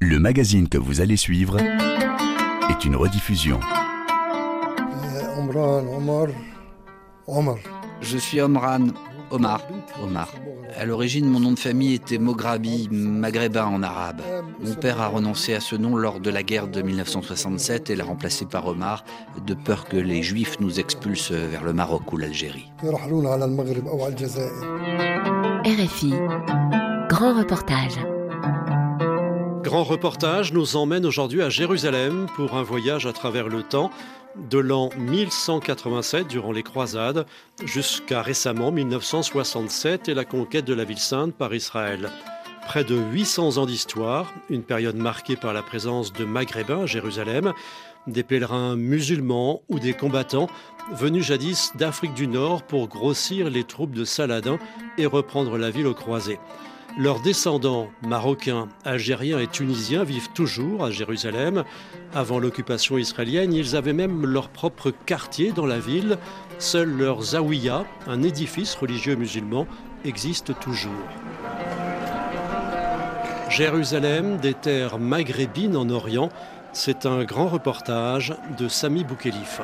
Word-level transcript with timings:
Le 0.00 0.20
magazine 0.20 0.68
que 0.68 0.78
vous 0.78 1.00
allez 1.00 1.16
suivre 1.16 1.58
est 1.58 2.84
une 2.84 2.94
rediffusion. 2.94 3.58
Euh, 3.58 5.40
Omran, 5.40 5.82
Omar, 5.96 6.26
Omar. 7.26 7.56
Je 8.00 8.16
suis 8.16 8.40
Omran 8.40 8.86
Omar. 9.32 9.60
Omar. 10.00 10.32
À 10.76 10.84
l'origine, 10.84 11.26
mon 11.26 11.40
nom 11.40 11.50
de 11.50 11.58
famille 11.58 11.94
était 11.94 12.18
Mograbi, 12.18 12.88
maghrébin 12.92 13.64
en 13.66 13.82
arabe. 13.82 14.22
Mon 14.64 14.74
père 14.74 15.00
a 15.00 15.08
renoncé 15.08 15.54
à 15.54 15.60
ce 15.60 15.74
nom 15.74 15.96
lors 15.96 16.20
de 16.20 16.30
la 16.30 16.44
guerre 16.44 16.68
de 16.68 16.80
1967 16.80 17.90
et 17.90 17.96
l'a 17.96 18.04
remplacé 18.04 18.46
par 18.46 18.68
Omar, 18.68 19.04
de 19.44 19.54
peur 19.54 19.86
que 19.86 19.96
les 19.96 20.22
Juifs 20.22 20.60
nous 20.60 20.78
expulsent 20.78 21.32
vers 21.32 21.64
le 21.64 21.72
Maroc 21.72 22.12
ou 22.12 22.18
l'Algérie. 22.18 22.70
RFI. 25.64 26.14
Grand 27.08 27.36
reportage. 27.36 27.98
Grand 29.62 29.82
reportage 29.82 30.52
nous 30.52 30.76
emmène 30.76 31.04
aujourd'hui 31.04 31.42
à 31.42 31.50
Jérusalem 31.50 32.26
pour 32.36 32.54
un 32.54 32.62
voyage 32.62 33.06
à 33.06 33.12
travers 33.12 33.48
le 33.48 33.62
temps 33.62 33.90
de 34.50 34.58
l'an 34.58 34.90
1187 34.96 36.28
durant 36.28 36.52
les 36.52 36.62
croisades 36.62 37.26
jusqu'à 37.64 38.22
récemment 38.22 38.70
1967 38.70 40.08
et 40.08 40.14
la 40.14 40.24
conquête 40.24 40.64
de 40.64 40.74
la 40.74 40.84
ville 40.84 40.98
sainte 40.98 41.34
par 41.34 41.54
Israël. 41.54 42.10
Près 42.66 42.84
de 42.84 42.96
800 42.96 43.56
ans 43.56 43.66
d'histoire, 43.66 44.32
une 44.48 44.62
période 44.62 44.96
marquée 44.96 45.36
par 45.36 45.52
la 45.52 45.62
présence 45.62 46.12
de 46.12 46.24
Maghrébins 46.24 46.82
à 46.82 46.86
Jérusalem, 46.86 47.52
des 48.06 48.22
pèlerins 48.22 48.76
musulmans 48.76 49.62
ou 49.68 49.80
des 49.80 49.94
combattants 49.94 50.48
venus 50.92 51.24
jadis 51.24 51.72
d'Afrique 51.76 52.14
du 52.14 52.28
Nord 52.28 52.62
pour 52.62 52.88
grossir 52.88 53.50
les 53.50 53.64
troupes 53.64 53.92
de 53.92 54.04
Saladin 54.04 54.58
et 54.98 55.06
reprendre 55.06 55.58
la 55.58 55.70
ville 55.70 55.86
aux 55.86 55.94
croisés. 55.94 56.38
Leurs 56.96 57.20
descendants 57.20 57.88
marocains, 58.02 58.68
algériens 58.84 59.38
et 59.38 59.46
tunisiens 59.46 60.04
vivent 60.04 60.30
toujours 60.32 60.84
à 60.84 60.90
Jérusalem. 60.90 61.64
Avant 62.14 62.38
l'occupation 62.38 62.98
israélienne, 62.98 63.52
ils 63.52 63.76
avaient 63.76 63.92
même 63.92 64.24
leur 64.26 64.48
propre 64.48 64.90
quartier 64.90 65.52
dans 65.52 65.66
la 65.66 65.78
ville. 65.78 66.18
Seul 66.58 66.90
leur 66.90 67.22
zawiya, 67.22 67.84
un 68.08 68.22
édifice 68.22 68.74
religieux 68.74 69.14
musulman, 69.14 69.66
existe 70.04 70.58
toujours. 70.58 70.92
Jérusalem, 73.48 74.38
des 74.38 74.54
terres 74.54 74.98
maghrébines 74.98 75.76
en 75.76 75.88
Orient, 75.90 76.30
c'est 76.72 77.06
un 77.06 77.24
grand 77.24 77.48
reportage 77.48 78.34
de 78.58 78.68
Sami 78.68 79.04
Boukelif. 79.04 79.60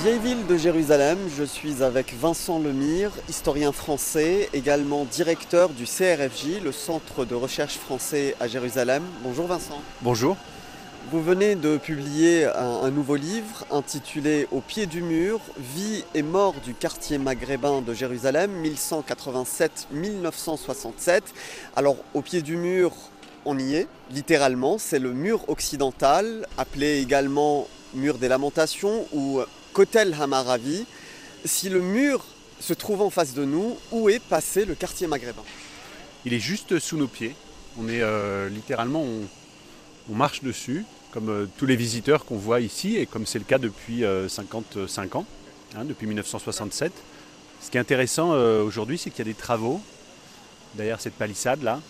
Vieille 0.00 0.20
ville 0.20 0.46
de 0.46 0.56
Jérusalem, 0.56 1.18
je 1.36 1.42
suis 1.42 1.82
avec 1.82 2.14
Vincent 2.14 2.60
Lemire, 2.60 3.10
historien 3.28 3.72
français, 3.72 4.48
également 4.52 5.04
directeur 5.04 5.70
du 5.70 5.86
CRFJ, 5.86 6.62
le 6.62 6.70
Centre 6.70 7.24
de 7.24 7.34
recherche 7.34 7.78
français 7.78 8.36
à 8.38 8.46
Jérusalem. 8.46 9.02
Bonjour 9.24 9.48
Vincent. 9.48 9.82
Bonjour. 10.02 10.36
Vous 11.10 11.20
venez 11.20 11.56
de 11.56 11.78
publier 11.78 12.44
un, 12.44 12.82
un 12.84 12.90
nouveau 12.92 13.16
livre 13.16 13.66
intitulé 13.72 14.46
Au 14.52 14.60
pied 14.60 14.86
du 14.86 15.02
mur, 15.02 15.40
vie 15.58 16.04
et 16.14 16.22
mort 16.22 16.54
du 16.64 16.74
quartier 16.74 17.18
maghrébin 17.18 17.82
de 17.82 17.92
Jérusalem, 17.92 18.52
1187-1967. 19.92 21.22
Alors 21.74 21.96
au 22.14 22.22
pied 22.22 22.40
du 22.40 22.56
mur, 22.56 22.92
on 23.44 23.58
y 23.58 23.74
est, 23.74 23.88
littéralement, 24.12 24.78
c'est 24.78 25.00
le 25.00 25.12
mur 25.12 25.40
occidental, 25.48 26.46
appelé 26.56 27.00
également 27.00 27.66
mur 27.94 28.18
des 28.18 28.28
lamentations 28.28 29.06
ou 29.12 29.40
Kotel 29.78 30.12
Hamaravi. 30.20 30.86
Si 31.44 31.68
le 31.68 31.80
mur 31.80 32.24
se 32.58 32.74
trouve 32.74 33.00
en 33.00 33.10
face 33.10 33.32
de 33.32 33.44
nous, 33.44 33.76
où 33.92 34.08
est 34.08 34.18
passé 34.18 34.64
le 34.64 34.74
quartier 34.74 35.06
maghrébin 35.06 35.44
Il 36.24 36.34
est 36.34 36.40
juste 36.40 36.80
sous 36.80 36.96
nos 36.96 37.06
pieds. 37.06 37.36
On 37.78 37.88
est 37.88 38.02
euh, 38.02 38.48
littéralement, 38.48 39.04
on, 40.10 40.14
marche 40.16 40.42
dessus, 40.42 40.84
comme 41.12 41.28
euh, 41.28 41.46
tous 41.58 41.66
les 41.66 41.76
visiteurs 41.76 42.24
qu'on 42.24 42.38
voit 42.38 42.60
ici, 42.60 42.96
et 42.96 43.06
comme 43.06 43.24
c'est 43.24 43.38
le 43.38 43.44
cas 43.44 43.58
depuis 43.58 44.04
euh, 44.04 44.28
55 44.28 45.14
ans, 45.14 45.26
hein, 45.76 45.84
depuis 45.84 46.08
1967. 46.08 46.92
Ce 47.60 47.70
qui 47.70 47.76
est 47.76 47.80
intéressant 47.80 48.32
euh, 48.32 48.64
aujourd'hui, 48.64 48.98
c'est 48.98 49.10
qu'il 49.10 49.20
y 49.20 49.30
a 49.30 49.32
des 49.32 49.38
travaux 49.38 49.80
derrière 50.74 51.00
cette 51.00 51.14
palissade 51.14 51.62
là. 51.62 51.80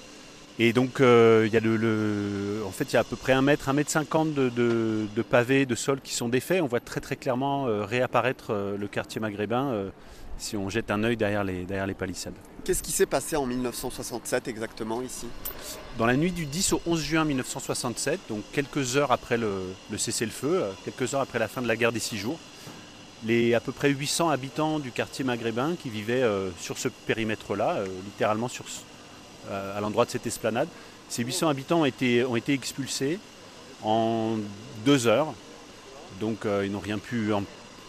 Et 0.60 0.72
donc 0.72 1.00
euh, 1.00 1.44
il 1.46 1.52
y 1.52 1.56
a 1.56 1.60
le, 1.60 1.76
le- 1.76 2.62
en 2.66 2.70
fait 2.72 2.84
il 2.91 2.94
y 2.94 2.96
a 2.96 3.00
à 3.00 3.04
peu 3.04 3.14
près 3.16 3.32
un 3.32 3.42
mètre, 3.42 3.69
un 3.69 3.72
mètre 3.72 3.91
cinquante 3.91 4.34
de, 4.34 4.48
de, 4.48 5.06
de 5.14 5.22
pavés, 5.22 5.66
de 5.66 5.74
sol 5.76 6.00
qui 6.02 6.14
sont 6.14 6.28
défaits. 6.28 6.60
On 6.62 6.66
voit 6.66 6.80
très 6.80 7.00
très 7.00 7.14
clairement 7.16 7.66
euh, 7.69 7.84
réapparaître 7.84 8.46
euh, 8.50 8.76
le 8.76 8.88
quartier 8.88 9.20
maghrébin 9.20 9.91
si 10.41 10.56
on 10.56 10.69
jette 10.69 10.91
un 10.92 11.02
œil 11.02 11.16
derrière 11.16 11.42
les, 11.42 11.64
derrière 11.64 11.86
les 11.86 11.94
palissades. 11.94 12.34
Qu'est-ce 12.64 12.82
qui 12.82 12.92
s'est 12.92 13.06
passé 13.06 13.34
en 13.34 13.44
1967 13.46 14.46
exactement 14.46 15.02
ici? 15.02 15.26
Dans 15.96 16.06
la 16.06 16.16
nuit 16.16 16.30
du 16.30 16.44
10 16.46 16.75
au 16.75 16.82
11 16.86 17.00
juin 17.02 17.25
1967, 17.25 18.20
donc 18.28 18.42
quelques 18.52 18.96
heures 18.96 19.10
après 19.10 19.36
le, 19.36 19.50
le 19.90 19.98
cessez-le-feu, 19.98 20.62
quelques 20.84 21.12
heures 21.14 21.22
après 21.22 21.40
la 21.40 21.48
fin 21.48 21.60
de 21.60 21.66
la 21.66 21.75
guerre 21.76 21.90
des 21.90 21.98
six 21.98 22.19
jours, 22.19 22.38
les 23.25 23.54
à 23.54 23.60
peu 23.60 23.72
près 23.72 23.88
800 23.90 24.30
habitants 24.30 24.78
du 24.78 24.92
quartier 24.92 25.25
maghrébin 25.25 25.75
qui 25.80 25.90
vivaient 25.90 26.22
sur 26.60 26.78
ce 26.78 26.86
périmètre-là, 26.88 27.78
littéralement 28.04 28.46
sur, 28.46 28.69
ce- 28.69 28.82
à 29.50 29.81
l'endroit 29.81 30.04
de 30.04 30.10
cette 30.10 30.26
esplanade, 30.26 30.69
ces 31.09 31.25
800 31.25 31.48
habitants 31.48 31.81
ont 31.81 31.84
été, 31.84 32.53
expulsés 32.53 33.19
en 33.82 34.36
deux 34.84 35.06
heures. 35.06 35.32
Donc 36.20 36.47
euh, 36.47 36.64
ils 36.66 36.72
n'ont 36.72 36.81
rien 36.81 36.98
pu 36.98 37.32
em- 37.32 37.44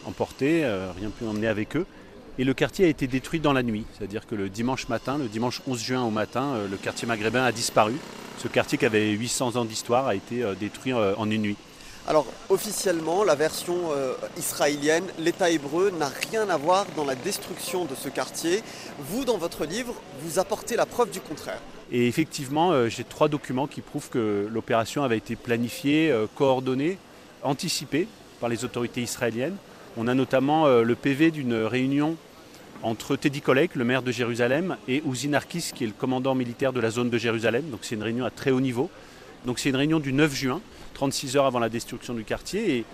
emporter, 0.06 0.64
euh, 0.64 0.92
rien 0.98 1.10
pu 1.10 1.26
emmener 1.26 1.48
avec 1.48 1.76
eux. 1.76 1.86
Et 2.38 2.44
le 2.46 2.54
quartier 2.54 2.86
a 2.86 2.88
été 2.88 3.08
détruit 3.08 3.42
dans 3.42 3.52
la 3.52 3.64
nuit, 3.64 3.86
c'est-à-dire 3.98 4.26
que 4.26 4.36
le 4.36 4.48
dimanche 4.48 4.88
matin, 4.88 5.18
le 5.18 5.28
dimanche 5.28 5.62
11 5.68 5.82
juin 5.82 6.04
au 6.04 6.10
matin, 6.12 6.54
euh, 6.56 6.68
le 6.70 6.78
quartier 6.78 7.08
maghrébin 7.08 7.44
a 7.44 7.52
disparu. 7.52 7.96
Ce 8.38 8.48
quartier 8.48 8.78
qui 8.78 8.86
avait 8.86 9.10
800 9.12 9.58
ans 9.58 9.66
d'histoire 9.66 10.08
a 10.08 10.16
été 10.16 10.44
euh, 10.44 10.54
détruit 10.56 10.94
euh, 10.94 11.14
en 11.18 11.30
une 11.30 11.42
nuit. 11.42 11.58
Alors 12.10 12.26
officiellement, 12.50 13.24
la 13.24 13.36
version 13.36 13.92
euh, 13.92 14.16
israélienne, 14.36 15.04
l'État 15.20 15.52
hébreu 15.52 15.92
n'a 15.92 16.10
rien 16.32 16.50
à 16.50 16.58
voir 16.58 16.88
dans 16.96 17.06
la 17.06 17.14
destruction 17.14 17.86
de 17.86 17.94
ce 17.94 18.10
quartier. 18.10 18.64
Vous, 18.98 19.26
dans 19.26 19.38
votre 19.38 19.64
livre, 19.64 19.94
vous 20.24 20.40
apportez 20.40 20.76
la 20.76 20.88
preuve 20.88 21.12
du 21.12 21.22
contraire. 21.22 21.62
Et 21.92 22.08
effectivement, 22.08 22.72
euh, 22.72 22.90
j'ai 22.90 23.04
trois 23.04 23.30
documents 23.30 23.68
qui 23.68 23.82
prouvent 23.82 24.10
que 24.10 24.50
l'opération 24.52 25.04
avait 25.04 25.18
été 25.18 25.36
planifiée, 25.36 26.10
euh, 26.10 26.26
coordonnée, 26.34 26.98
anticipée 27.44 28.08
par 28.40 28.50
les 28.50 28.66
autorités 28.66 29.04
israéliennes. 29.04 29.58
On 29.96 30.08
a 30.08 30.16
notamment 30.16 30.68
le 30.68 30.96
PV 30.96 31.30
d'une 31.30 31.54
réunion 31.54 32.16
entre 32.84 33.18
Teddy 33.18 33.42
Kollek, 33.42 33.76
le 33.76 33.84
maire 33.84 34.02
de 34.02 34.12
Jérusalem, 34.12 34.78
et 34.88 35.04
Uzi 35.06 35.28
Narkis, 35.28 35.72
qui 35.76 35.84
est 35.84 35.88
le 35.88 35.94
commandant 35.94 36.36
militaire 36.36 36.74
de 36.74 36.80
la 36.80 36.90
zone 36.90 37.10
de 37.10 37.18
Jérusalem. 37.18 37.70
Donc 37.70 37.82
c'est 37.84 37.96
une 37.96 38.04
réunion 38.04 38.26
à 38.26 38.30
très 38.30 38.52
haut 38.52 38.62
niveau. 38.62 38.90
Donc 39.46 39.60
c'est 39.60 39.70
une 39.70 39.76
réunion 39.76 40.00
du 40.00 40.14
9 40.14 40.34
juin, 40.34 40.62
36 41.00 41.38
heures 41.38 41.46
avant 41.46 41.60
la 41.60 41.70
destruction 41.70 42.14
du 42.14 42.26
quartier. 42.26 42.76
Et 42.76 42.86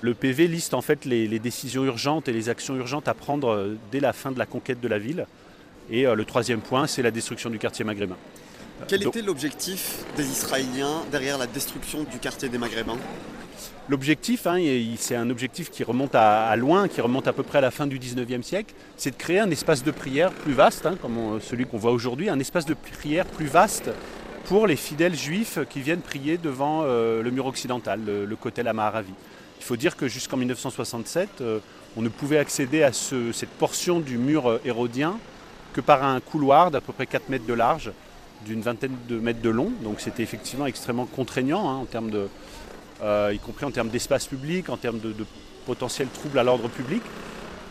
le 0.00 0.14
PV 0.14 0.46
liste 0.48 0.72
en 0.72 0.80
fait 0.80 1.04
les, 1.04 1.28
les 1.28 1.38
décisions 1.38 1.84
urgentes 1.84 2.26
et 2.26 2.32
les 2.32 2.48
actions 2.48 2.74
urgentes 2.74 3.06
à 3.06 3.12
prendre 3.12 3.50
euh, 3.50 3.76
dès 3.92 4.00
la 4.00 4.14
fin 4.14 4.32
de 4.32 4.38
la 4.38 4.46
conquête 4.46 4.80
de 4.80 4.88
la 4.88 4.98
ville. 4.98 5.26
Et 5.90 6.06
euh, 6.06 6.14
le 6.14 6.24
troisième 6.24 6.60
point, 6.62 6.86
c'est 6.86 7.02
la 7.02 7.10
destruction 7.10 7.50
du 7.50 7.58
quartier 7.58 7.84
maghrébin. 7.84 8.16
Quel 8.88 9.00
Donc- 9.00 9.14
était 9.14 9.26
l'objectif 9.26 9.98
des 10.16 10.26
Israéliens 10.26 11.02
derrière 11.12 11.36
la 11.36 11.46
destruction 11.46 12.04
du 12.04 12.18
quartier 12.18 12.48
des 12.48 12.56
Maghrébins? 12.56 12.96
L'objectif, 13.90 14.46
hein, 14.46 14.56
c'est 14.96 15.16
un 15.16 15.28
objectif 15.28 15.70
qui 15.70 15.84
remonte 15.84 16.14
à, 16.14 16.46
à 16.46 16.56
loin, 16.56 16.88
qui 16.88 17.02
remonte 17.02 17.28
à 17.28 17.34
peu 17.34 17.42
près 17.42 17.58
à 17.58 17.60
la 17.60 17.70
fin 17.70 17.86
du 17.86 17.98
19e 17.98 18.42
siècle, 18.42 18.72
c'est 18.96 19.10
de 19.10 19.16
créer 19.16 19.38
un 19.40 19.50
espace 19.50 19.84
de 19.84 19.90
prière 19.90 20.30
plus 20.32 20.54
vaste, 20.54 20.86
hein, 20.86 20.96
comme 21.02 21.18
on- 21.18 21.40
celui 21.40 21.66
qu'on 21.66 21.76
voit 21.76 21.92
aujourd'hui, 21.92 22.30
un 22.30 22.38
espace 22.38 22.64
de 22.64 22.72
prière 22.72 23.26
plus 23.26 23.48
vaste 23.48 23.90
pour 24.46 24.66
les 24.66 24.76
fidèles 24.76 25.14
juifs 25.14 25.58
qui 25.68 25.80
viennent 25.80 26.00
prier 26.00 26.38
devant 26.38 26.82
euh, 26.84 27.22
le 27.22 27.30
mur 27.30 27.46
occidental, 27.46 28.00
le, 28.04 28.24
le 28.24 28.36
Kotel 28.36 28.66
Amaharavi. 28.68 29.12
Il 29.58 29.64
faut 29.64 29.76
dire 29.76 29.96
que 29.96 30.08
jusqu'en 30.08 30.36
1967, 30.36 31.28
euh, 31.40 31.58
on 31.96 32.02
ne 32.02 32.08
pouvait 32.08 32.38
accéder 32.38 32.82
à 32.82 32.92
ce- 32.92 33.32
cette 33.32 33.50
portion 33.50 34.00
du 34.00 34.18
mur 34.18 34.48
euh, 34.48 34.60
hérodien 34.64 35.18
que 35.72 35.80
par 35.80 36.02
un 36.02 36.18
couloir 36.20 36.70
d'à 36.70 36.80
peu 36.80 36.92
près 36.92 37.06
4 37.06 37.28
mètres 37.28 37.46
de 37.46 37.54
large, 37.54 37.92
d'une 38.44 38.62
vingtaine 38.62 38.96
de 39.08 39.18
mètres 39.18 39.42
de 39.42 39.50
long. 39.50 39.70
Donc 39.82 40.00
c'était 40.00 40.22
effectivement 40.22 40.66
extrêmement 40.66 41.06
contraignant 41.06 41.68
hein, 41.68 41.74
en 41.76 41.84
termes 41.84 42.10
de, 42.10 42.26
y 43.32 43.38
compris 43.38 43.66
en 43.66 43.70
termes 43.70 43.90
d'espace 43.90 44.26
public, 44.26 44.68
en 44.70 44.76
termes 44.76 44.98
de, 44.98 45.12
de 45.12 45.24
potentiels 45.66 46.08
troubles 46.08 46.38
à 46.38 46.42
l'ordre 46.42 46.68
public. 46.68 47.02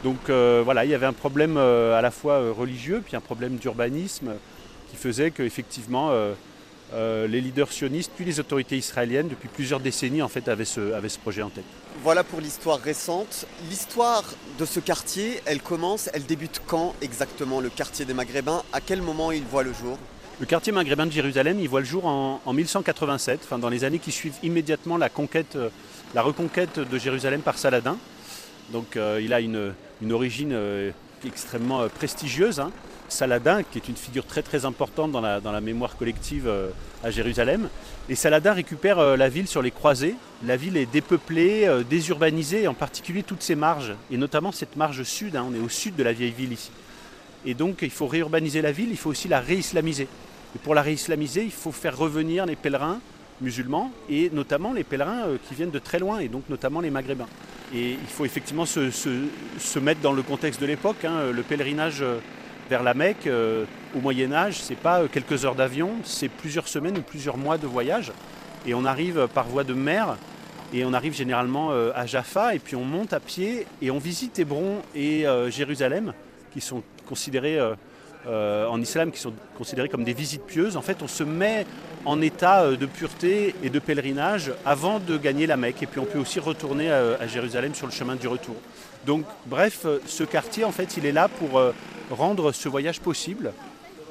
Donc 0.03 0.29
voilà, 0.29 0.85
il 0.85 0.91
y 0.91 0.93
avait 0.93 1.07
un 1.07 1.13
problème 1.13 1.57
à 1.57 2.01
la 2.01 2.11
fois 2.11 2.39
religieux, 2.53 3.01
puis 3.05 3.15
un 3.17 3.19
problème 3.19 3.55
d'urbanisme 3.57 4.31
qui 4.89 4.95
faisait 4.95 5.31
qu'effectivement 5.31 6.11
euh, 6.93 7.27
les 7.27 7.41
leaders 7.41 7.71
sionistes, 7.71 8.11
puis 8.15 8.25
les 8.25 8.39
autorités 8.39 8.77
israéliennes, 8.77 9.27
depuis 9.27 9.47
plusieurs 9.47 9.79
décennies, 9.79 10.21
en 10.21 10.27
fait, 10.27 10.47
avaient 10.47 10.65
ce, 10.65 10.93
avaient 10.93 11.09
ce 11.09 11.19
projet 11.19 11.41
en 11.41 11.49
tête. 11.49 11.65
Voilà 12.03 12.23
pour 12.23 12.39
l'histoire 12.41 12.79
récente. 12.79 13.45
L'histoire 13.69 14.23
de 14.57 14.65
ce 14.65 14.79
quartier, 14.79 15.41
elle 15.45 15.61
commence, 15.61 16.09
elle 16.13 16.25
débute 16.25 16.61
quand 16.65 16.95
exactement? 17.01 17.59
Le 17.59 17.69
quartier 17.69 18.05
des 18.05 18.13
Maghrébins 18.13 18.63
À 18.73 18.81
quel 18.81 19.01
moment 19.01 19.31
il 19.31 19.43
voit 19.43 19.63
le 19.63 19.73
jour? 19.73 19.97
Le 20.39 20.45
quartier 20.45 20.71
maghrébin 20.71 21.05
de 21.05 21.11
Jérusalem, 21.11 21.59
il 21.59 21.67
voit 21.67 21.81
le 21.81 21.85
jour 21.85 22.05
en, 22.05 22.39
en 22.45 22.53
1187, 22.53 23.41
enfin, 23.43 23.59
dans 23.59 23.67
les 23.67 23.83
années 23.83 23.99
qui 23.99 24.13
suivent 24.13 24.37
immédiatement 24.41 24.95
la, 24.95 25.09
conquête, 25.09 25.57
euh, 25.57 25.67
la 26.15 26.21
reconquête 26.21 26.79
de 26.79 26.97
Jérusalem 26.97 27.41
par 27.41 27.57
Saladin. 27.57 27.97
Donc 28.71 28.95
euh, 28.95 29.19
il 29.21 29.33
a 29.33 29.41
une, 29.41 29.73
une 30.01 30.13
origine 30.13 30.51
euh, 30.53 30.91
extrêmement 31.27 31.87
prestigieuse. 31.89 32.59
Hein. 32.59 32.71
Saladin, 33.11 33.63
qui 33.63 33.77
est 33.77 33.87
une 33.87 33.95
figure 33.95 34.25
très 34.25 34.41
très 34.41 34.65
importante 34.65 35.11
dans 35.11 35.21
la, 35.21 35.61
mémoire 35.61 35.97
collective 35.97 36.47
euh, 36.47 36.69
à 37.03 37.11
Jérusalem. 37.11 37.69
Et 38.07 38.15
Saladin 38.15 38.53
récupère 38.53 38.99
euh, 38.99 39.17
la 39.17 39.29
ville 39.29 39.47
sur 39.47 39.61
les 39.61 39.71
croisées. 39.71 40.15
La 40.45 40.55
ville 40.55 40.77
est 40.77 40.85
dépeuplée, 40.85 41.67
euh, 41.67 41.83
désurbanisée, 41.83 42.67
en 42.67 42.73
particulier 42.73 43.23
toutes 43.23 43.41
ses 43.41 43.55
marges, 43.55 43.93
et 44.11 44.17
notamment 44.17 44.51
cette 44.51 44.75
marge 44.75 45.03
sud, 45.03 45.35
hein. 45.35 45.45
on 45.47 45.53
est 45.53 45.59
au 45.59 45.69
sud 45.69 45.95
de 45.95 46.03
la 46.03 46.13
vieille 46.13 46.31
ville 46.31 46.53
ici. 46.53 46.71
Et 47.45 47.53
donc 47.53 47.79
il 47.81 47.91
faut 47.91 48.07
réurbaniser 48.07 48.61
la 48.61 48.71
ville, 48.71 48.89
il 48.89 48.97
faut 48.97 49.09
aussi 49.09 49.27
la 49.27 49.39
réislamiser. 49.39 50.07
Et 50.55 50.59
pour 50.59 50.75
la 50.75 50.81
réislamiser, 50.81 51.43
il 51.43 51.51
faut 51.51 51.71
faire 51.71 51.97
revenir 51.97 52.45
les 52.45 52.55
pèlerins 52.55 52.99
musulmans, 53.41 53.91
et 54.09 54.29
notamment 54.31 54.73
les 54.73 54.83
pèlerins 54.83 55.25
qui 55.47 55.55
viennent 55.55 55.71
de 55.71 55.79
très 55.79 55.99
loin, 55.99 56.19
et 56.19 56.27
donc 56.27 56.43
notamment 56.49 56.81
les 56.81 56.89
maghrébins. 56.89 57.27
Et 57.73 57.91
il 57.91 58.07
faut 58.07 58.25
effectivement 58.25 58.65
se, 58.65 59.79
mettre 59.79 60.01
dans 60.01 60.13
le 60.13 60.23
contexte 60.23 60.59
de 60.59 60.65
l'époque. 60.65 61.05
Hein. 61.05 61.31
Le 61.31 61.43
pèlerinage 61.43 62.03
vers 62.69 62.83
la 62.83 62.93
Mecque, 62.93 63.25
euh, 63.25 63.65
au 63.95 63.99
Moyen 63.99 64.31
Âge, 64.31 64.61
c'est 64.61 64.75
pas 64.75 65.01
euh, 65.01 65.07
quelques 65.11 65.43
heures 65.43 65.55
d'avion, 65.55 65.89
c'est 66.03 66.29
plusieurs 66.29 66.67
semaines 66.67 66.99
ou 66.99 67.01
plusieurs 67.01 67.35
mois 67.35 67.57
de 67.57 67.65
voyage. 67.65 68.11
Et 68.67 68.75
on 68.75 68.85
arrive 68.85 69.27
par 69.33 69.47
voie 69.47 69.63
de 69.63 69.73
mer, 69.73 70.17
et 70.71 70.85
on 70.85 70.93
arrive 70.93 71.15
généralement 71.15 71.71
euh, 71.71 71.91
à 71.95 72.05
Jaffa, 72.05 72.53
et 72.53 72.59
puis 72.59 72.75
on 72.75 72.85
monte 72.85 73.11
à 73.11 73.19
pied, 73.19 73.65
et 73.81 73.89
on 73.89 73.97
visite 73.97 74.37
Hébron 74.37 74.83
et 74.93 75.25
Jérusalem, 75.49 76.13
qui 76.53 76.61
sont 76.61 76.83
considérés 77.07 77.59
en 78.27 78.81
islam, 78.81 79.11
qui 79.11 79.19
sont 79.19 79.33
considérés 79.57 79.89
comme 79.89 80.03
des 80.03 80.13
visites 80.13 80.43
pieuses. 80.43 80.77
En 80.77 80.81
fait, 80.81 81.01
on 81.01 81.07
se 81.07 81.23
met 81.23 81.65
en 82.05 82.21
état 82.21 82.69
de 82.71 82.85
pureté 82.85 83.55
et 83.63 83.69
de 83.69 83.79
pèlerinage 83.79 84.51
avant 84.65 84.99
de 84.99 85.17
gagner 85.17 85.47
la 85.47 85.57
Mecque. 85.57 85.83
Et 85.83 85.85
puis 85.85 85.99
on 85.99 86.05
peut 86.05 86.19
aussi 86.19 86.39
retourner 86.39 86.91
à 86.91 87.27
Jérusalem 87.27 87.73
sur 87.73 87.87
le 87.87 87.93
chemin 87.93 88.15
du 88.15 88.27
retour. 88.27 88.55
Donc, 89.05 89.25
bref, 89.45 89.85
ce 90.05 90.23
quartier, 90.23 90.63
en 90.63 90.71
fait, 90.71 90.97
il 90.97 91.05
est 91.05 91.11
là 91.11 91.27
pour 91.27 91.61
rendre 92.11 92.51
ce 92.51 92.69
voyage 92.69 92.99
possible, 92.99 93.53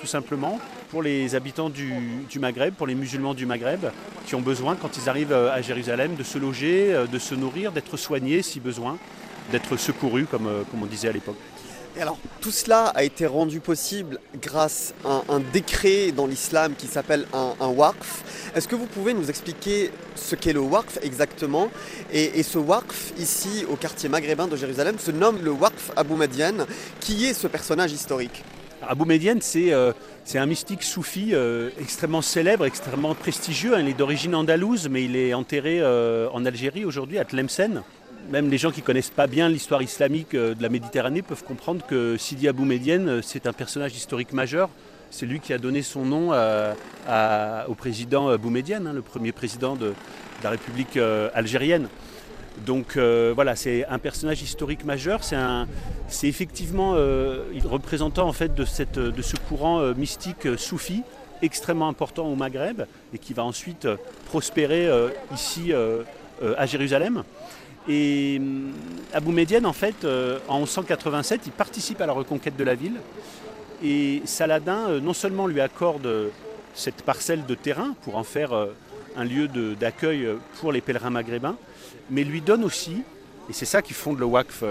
tout 0.00 0.06
simplement, 0.06 0.58
pour 0.90 1.02
les 1.02 1.34
habitants 1.34 1.70
du, 1.70 2.38
Maghreb, 2.38 2.74
pour 2.74 2.86
les 2.86 2.94
musulmans 2.94 3.34
du 3.34 3.46
Maghreb, 3.46 3.86
qui 4.26 4.34
ont 4.34 4.40
besoin, 4.40 4.76
quand 4.76 4.96
ils 4.96 5.08
arrivent 5.08 5.32
euh, 5.32 5.52
à 5.52 5.60
Jérusalem, 5.60 6.14
de 6.16 6.22
se 6.22 6.38
loger, 6.38 6.94
euh, 6.94 7.06
de 7.06 7.18
se 7.18 7.34
nourrir, 7.34 7.72
d'être 7.72 7.96
soignés 7.96 8.42
si 8.42 8.60
besoin, 8.60 8.98
d'être 9.50 9.76
secourus, 9.76 10.26
euh, 10.32 10.62
comme 10.70 10.82
on 10.82 10.86
disait 10.86 11.08
à 11.08 11.12
l'époque. 11.12 11.36
Tout 12.40 12.50
cela 12.52 12.86
a 12.86 13.02
été 13.02 13.26
rendu 13.26 13.60
possible 13.60 14.20
grâce 14.40 14.94
à 15.04 15.22
un 15.28 15.40
décret 15.40 16.12
dans 16.12 16.26
l'islam 16.26 16.74
qui 16.78 16.86
s'appelle 16.86 17.26
un, 17.32 17.54
un 17.60 17.74
Est-ce 18.54 18.68
que 18.68 18.76
vous 18.76 18.86
pouvez 18.86 19.14
nous 19.14 19.28
expliquer 19.28 19.90
ce 20.14 20.36
qu'est 20.36 20.52
le 20.52 20.60
waqf 20.60 20.98
exactement? 21.02 21.68
Et, 22.12 22.42
ce 22.42 22.58
waqf, 22.58 23.12
ici 23.18 23.64
au 23.68 23.76
quartier 23.76 24.08
maghrébin 24.08 24.46
de 24.46 24.56
Jérusalem, 24.56 24.98
se 24.98 25.10
nomme 25.10 25.42
le 25.42 25.50
waqf 25.50 25.90
Abou 25.96 26.16
Median. 26.16 26.66
Qui 27.00 27.26
est 27.26 27.34
ce 27.34 27.48
personnage 27.48 27.92
historique? 27.92 28.44
Abou 28.80 29.04
Median, 29.04 29.38
c'est 29.40 29.72
euh, 29.72 29.92
un 30.34 30.46
mystique 30.46 30.84
soufi 30.84 31.30
euh, 31.32 31.70
extrêmement 31.80 32.22
célèbre, 32.22 32.64
extrêmement 32.64 33.14
prestigieux. 33.14 33.74
Il 33.80 33.88
est 33.88 33.94
d'origine 33.94 34.36
andalouse, 34.36 34.88
mais 34.88 35.04
il 35.04 35.16
est 35.16 35.34
enterré 35.34 35.80
euh, 35.80 36.28
en 36.32 36.44
Algérie 36.46 36.84
aujourd'hui, 36.84 37.18
à 37.18 37.24
Tlemcen 37.24 37.82
même 38.30 38.50
les 38.50 38.58
gens 38.58 38.70
qui 38.70 38.80
ne 38.80 38.86
connaissent 38.86 39.10
pas 39.10 39.26
bien 39.26 39.48
l'histoire 39.48 39.82
islamique 39.82 40.34
euh, 40.34 40.54
de 40.54 40.62
la 40.62 40.68
Méditerranée 40.68 41.22
peuvent 41.22 41.44
comprendre 41.44 41.84
que 41.86 42.16
Sidi 42.16 42.48
Abou 42.48 42.64
Medienne, 42.64 43.08
euh, 43.08 43.22
c'est 43.22 43.46
un 43.46 43.52
personnage 43.52 43.96
historique 43.96 44.32
majeur. 44.32 44.68
C'est 45.10 45.24
lui 45.24 45.40
qui 45.40 45.54
a 45.54 45.58
donné 45.58 45.80
son 45.80 46.04
nom 46.04 46.32
au 46.32 47.74
président 47.74 48.28
Abou 48.28 48.50
Medienne, 48.50 48.86
hein, 48.86 48.92
le 48.92 49.00
premier 49.00 49.32
président 49.32 49.74
de, 49.74 49.94
la 50.44 50.50
République 50.50 50.98
euh, 50.98 51.30
algérienne. 51.32 51.88
Donc 52.66 52.98
voilà, 52.98 53.54
c'est 53.56 53.86
un 53.86 53.98
personnage 54.00 54.42
historique 54.42 54.84
majeur. 54.84 55.20
C'est 55.22 56.28
effectivement 56.28 56.96
représentant 57.64 58.26
en 58.26 58.32
fait 58.32 58.52
de 58.52 58.64
ce 58.64 59.36
courant 59.48 59.80
mystique 59.94 60.58
soufi 60.58 61.02
extrêmement 61.40 61.88
important 61.88 62.26
au 62.26 62.34
Maghreb 62.34 62.82
et 63.14 63.18
qui 63.18 63.32
va 63.32 63.44
ensuite 63.44 63.86
prospérer 64.26 64.90
ici 65.32 65.72
à 66.42 66.66
Jérusalem. 66.66 67.22
Et 67.88 68.36
hum, 68.38 68.72
Abou 69.14 69.32
Medienne, 69.32 69.64
en 69.64 69.72
fait, 69.72 70.04
euh, 70.04 70.38
en 70.48 70.58
1187, 70.58 71.42
il 71.46 71.52
participe 71.52 72.00
à 72.00 72.06
la 72.06 72.12
reconquête 72.12 72.56
de 72.56 72.64
la 72.64 72.74
ville. 72.74 73.00
Et 73.82 74.22
Saladin, 74.26 74.88
euh, 74.88 75.00
non 75.00 75.14
seulement 75.14 75.46
lui 75.46 75.60
accorde 75.60 76.06
euh, 76.06 76.28
cette 76.74 77.02
parcelle 77.02 77.46
de 77.46 77.54
terrain 77.54 77.94
pour 78.02 78.16
en 78.16 78.24
faire 78.24 78.50
un 79.16 79.24
lieu 79.24 79.48
d'accueil 79.48 80.28
pour 80.60 80.70
les 80.70 80.80
pèlerins 80.80 81.10
maghrébins, 81.10 81.56
mais 82.08 82.22
lui 82.22 82.40
donne 82.40 82.62
aussi, 82.62 83.02
et 83.50 83.52
c'est 83.52 83.64
ça 83.64 83.82
qui 83.82 83.94
fonde 83.94 84.20
le 84.20 84.26
Waqf 84.26 84.62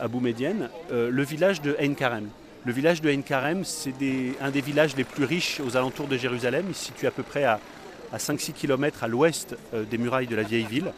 Abou 0.00 0.20
Medienne, 0.20 0.68
le 0.92 1.22
village 1.24 1.60
de 1.60 1.74
Ein 1.80 1.94
Karem. 1.94 2.28
Le 2.64 2.72
village 2.72 3.00
de 3.00 3.10
Ein 3.10 3.22
Karem, 3.22 3.64
c'est 3.64 3.94
un 4.40 4.50
des 4.52 4.60
villages 4.60 4.94
les 4.94 5.02
plus 5.02 5.24
riches 5.24 5.58
aux 5.58 5.76
alentours 5.76 6.06
de 6.06 6.16
Jérusalem. 6.16 6.66
Il 6.68 6.74
se 6.76 6.84
situe 6.84 7.08
à 7.08 7.10
peu 7.10 7.24
près 7.24 7.42
à, 7.42 7.58
à 8.12 8.18
5-6 8.18 8.52
km 8.52 9.02
à 9.02 9.08
l'ouest 9.08 9.56
des 9.72 9.98
murailles 9.98 10.28
de 10.28 10.36
la 10.36 10.44
vieille 10.44 10.66
ville. 10.70 10.92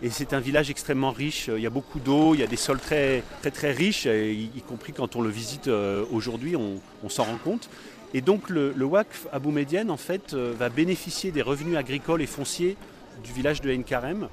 Et 0.00 0.10
c'est 0.10 0.32
un 0.32 0.38
village 0.38 0.70
extrêmement 0.70 1.10
riche. 1.10 1.50
Il 1.54 1.60
y 1.60 1.66
a 1.66 1.70
beaucoup 1.70 1.98
d'eau, 1.98 2.34
il 2.34 2.40
y 2.40 2.44
a 2.44 2.46
des 2.46 2.56
sols 2.56 2.78
très 2.78 3.22
très 3.52 3.72
riches, 3.72 4.06
y, 4.06 4.62
compris 4.66 4.92
quand 4.92 5.16
on 5.16 5.22
le 5.22 5.28
visite 5.28 5.66
euh, 5.66 6.04
aujourd'hui, 6.12 6.54
on, 6.54 7.08
s'en 7.08 7.24
rend 7.24 7.38
compte. 7.38 7.68
Et 8.14 8.20
donc 8.20 8.48
le, 8.48 8.72
le 8.76 8.84
WACF 8.84 9.26
Abou 9.32 9.50
Medienne 9.50 9.90
en 9.90 9.96
fait 9.96 10.34
euh, 10.34 10.54
va 10.56 10.68
bénéficier 10.68 11.30
des 11.30 11.42
revenus 11.42 11.76
agricoles 11.76 12.22
et 12.22 12.26
fonciers 12.26 12.76
du 13.24 13.32
village 13.32 13.60
de 13.60 13.72
Nkarem 13.72 14.28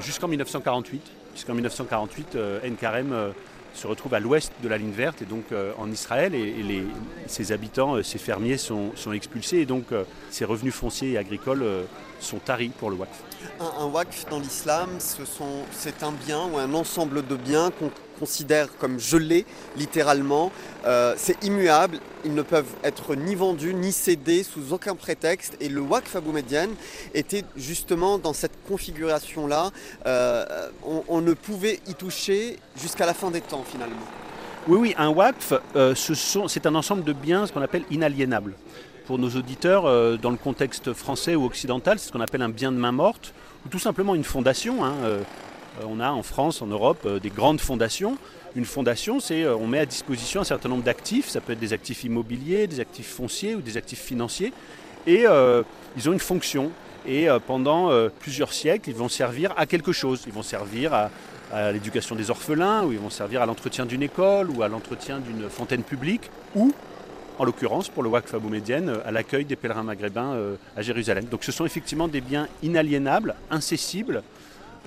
jusqu'en 0.00 0.28
1948. 0.28 1.02
Jusqu'en 1.34 1.54
1948, 1.54 2.36
Nkarem 2.64 3.32
se 3.74 3.86
retrouve 3.86 4.14
à 4.14 4.20
l'ouest 4.20 4.52
de 4.62 4.68
la 4.68 4.78
ligne 4.78 4.92
verte 4.92 5.22
et 5.22 5.24
donc 5.24 5.44
en 5.78 5.90
Israël 5.90 6.34
et, 6.34 6.84
ses 7.26 7.52
habitants, 7.52 8.02
ses 8.02 8.18
fermiers 8.18 8.58
sont, 8.58 8.92
expulsés 9.12 9.58
et 9.58 9.66
donc 9.66 9.86
ses 10.30 10.44
revenus 10.44 10.74
fonciers 10.74 11.12
et 11.12 11.18
agricoles 11.18 11.64
sont 12.20 12.38
taris 12.38 12.70
pour 12.70 12.90
le 12.90 12.96
WACF. 12.96 13.22
Un, 13.60 13.84
un 13.84 14.04
dans 14.30 14.40
l'islam, 14.40 14.90
c'est 14.98 16.02
un 16.02 16.12
bien 16.12 16.44
ou 16.46 16.58
un 16.58 16.74
ensemble 16.74 17.26
de 17.26 17.36
biens 17.36 17.70
qu'on 17.70 17.90
considère 18.18 18.68
comme 18.78 18.98
gelés, 18.98 19.44
littéralement. 19.76 20.50
Euh, 20.86 21.14
c'est 21.16 21.42
immuable, 21.44 22.00
ils 22.24 22.34
ne 22.34 22.42
peuvent 22.42 22.74
être 22.84 23.14
ni 23.14 23.34
vendus 23.34 23.74
ni 23.74 23.92
cédés 23.92 24.42
sous 24.42 24.72
aucun 24.72 24.94
prétexte. 24.94 25.56
Et 25.60 25.68
le 25.68 25.80
Waqf 25.80 26.16
Abou 26.16 26.32
Median 26.32 26.68
était 27.14 27.44
justement 27.56 28.18
dans 28.18 28.32
cette 28.32 28.52
configuration-là. 28.68 29.70
Euh, 30.06 30.68
on, 31.08 31.20
ne 31.20 31.32
pouvait 31.32 31.80
y 31.86 31.94
toucher 31.94 32.58
jusqu'à 32.80 33.06
la 33.06 33.14
fin 33.14 33.30
des 33.30 33.40
temps 33.40 33.64
finalement. 33.64 33.96
Oui, 34.66 34.78
oui, 34.78 34.94
un 34.98 35.08
Waqf, 35.08 35.54
euh, 35.76 35.94
c'est 35.94 36.66
un 36.66 36.74
ensemble 36.74 37.04
de 37.04 37.12
biens, 37.12 37.46
ce 37.46 37.52
qu'on 37.52 37.62
appelle 37.62 37.84
inaliénables 37.90 38.54
pour 39.06 39.18
nos 39.18 39.30
auditeurs, 39.30 39.84
dans 40.18 40.30
le 40.30 40.36
contexte 40.36 40.92
français 40.92 41.34
ou 41.34 41.46
occidental, 41.46 41.98
c'est 41.98 42.08
ce 42.08 42.12
qu'on 42.12 42.20
appelle 42.20 42.42
un 42.42 42.50
bien 42.50 42.70
de 42.70 42.76
main 42.76 42.92
morte, 42.92 43.32
ou 43.64 43.70
tout 43.70 43.78
simplement 43.78 44.14
une 44.14 44.22
fondation. 44.22 44.84
Hein, 44.84 44.92
on 45.86 46.00
a 46.00 46.10
en 46.10 46.22
France, 46.22 46.62
en 46.62 46.66
Europe, 46.66 47.02
euh, 47.06 47.18
des 47.18 47.30
grandes 47.30 47.60
fondations. 47.60 48.16
Une 48.56 48.64
fondation, 48.64 49.20
c'est 49.20 49.46
on 49.46 49.66
met 49.66 49.78
à 49.78 49.86
disposition 49.86 50.40
un 50.40 50.44
certain 50.44 50.68
nombre 50.68 50.82
d'actifs, 50.82 51.28
ça 51.28 51.40
peut 51.40 51.52
être 51.52 51.60
des 51.60 51.72
actifs 51.72 52.04
immobiliers, 52.04 52.66
des 52.66 52.80
actifs 52.80 53.08
fonciers 53.08 53.54
ou 53.54 53.60
des 53.60 53.76
actifs 53.76 54.00
financiers, 54.00 54.52
et 55.06 55.26
ils 55.96 56.08
ont 56.08 56.12
une 56.12 56.18
fonction. 56.18 56.72
Et 57.06 57.28
pendant 57.46 57.90
plusieurs 58.18 58.54
siècles, 58.54 58.88
ils 58.88 58.96
vont 58.96 59.10
servir 59.10 59.52
à 59.56 59.66
quelque 59.66 59.92
chose. 59.92 60.24
Ils 60.26 60.32
vont 60.32 60.42
servir 60.42 60.94
à, 60.94 61.72
l'éducation 61.72 62.16
des 62.16 62.30
orphelins, 62.30 62.84
ou 62.84 62.92
ils 62.92 62.98
vont 62.98 63.10
servir 63.10 63.42
à 63.42 63.46
l'entretien 63.46 63.84
d'une 63.84 64.02
école, 64.02 64.50
ou 64.50 64.62
à 64.62 64.68
l'entretien 64.68 65.18
d'une 65.20 65.48
fontaine 65.50 65.82
publique, 65.82 66.30
ou 66.56 66.72
en 67.38 67.44
l'occurrence 67.44 67.88
pour 67.88 68.02
le 68.02 68.08
Waqf 68.08 68.34
Abou 68.34 68.48
Medienne, 68.48 68.88
euh, 68.90 69.06
à 69.06 69.10
l'accueil 69.10 69.44
des 69.44 69.56
pèlerins 69.56 69.82
maghrébins 69.82 70.32
euh, 70.34 70.56
à 70.76 70.82
Jérusalem. 70.82 71.24
Donc 71.26 71.44
ce 71.44 71.52
sont 71.52 71.64
effectivement 71.64 72.08
des 72.08 72.20
biens 72.20 72.48
inaliénables, 72.62 73.34
incessibles, 73.50 74.22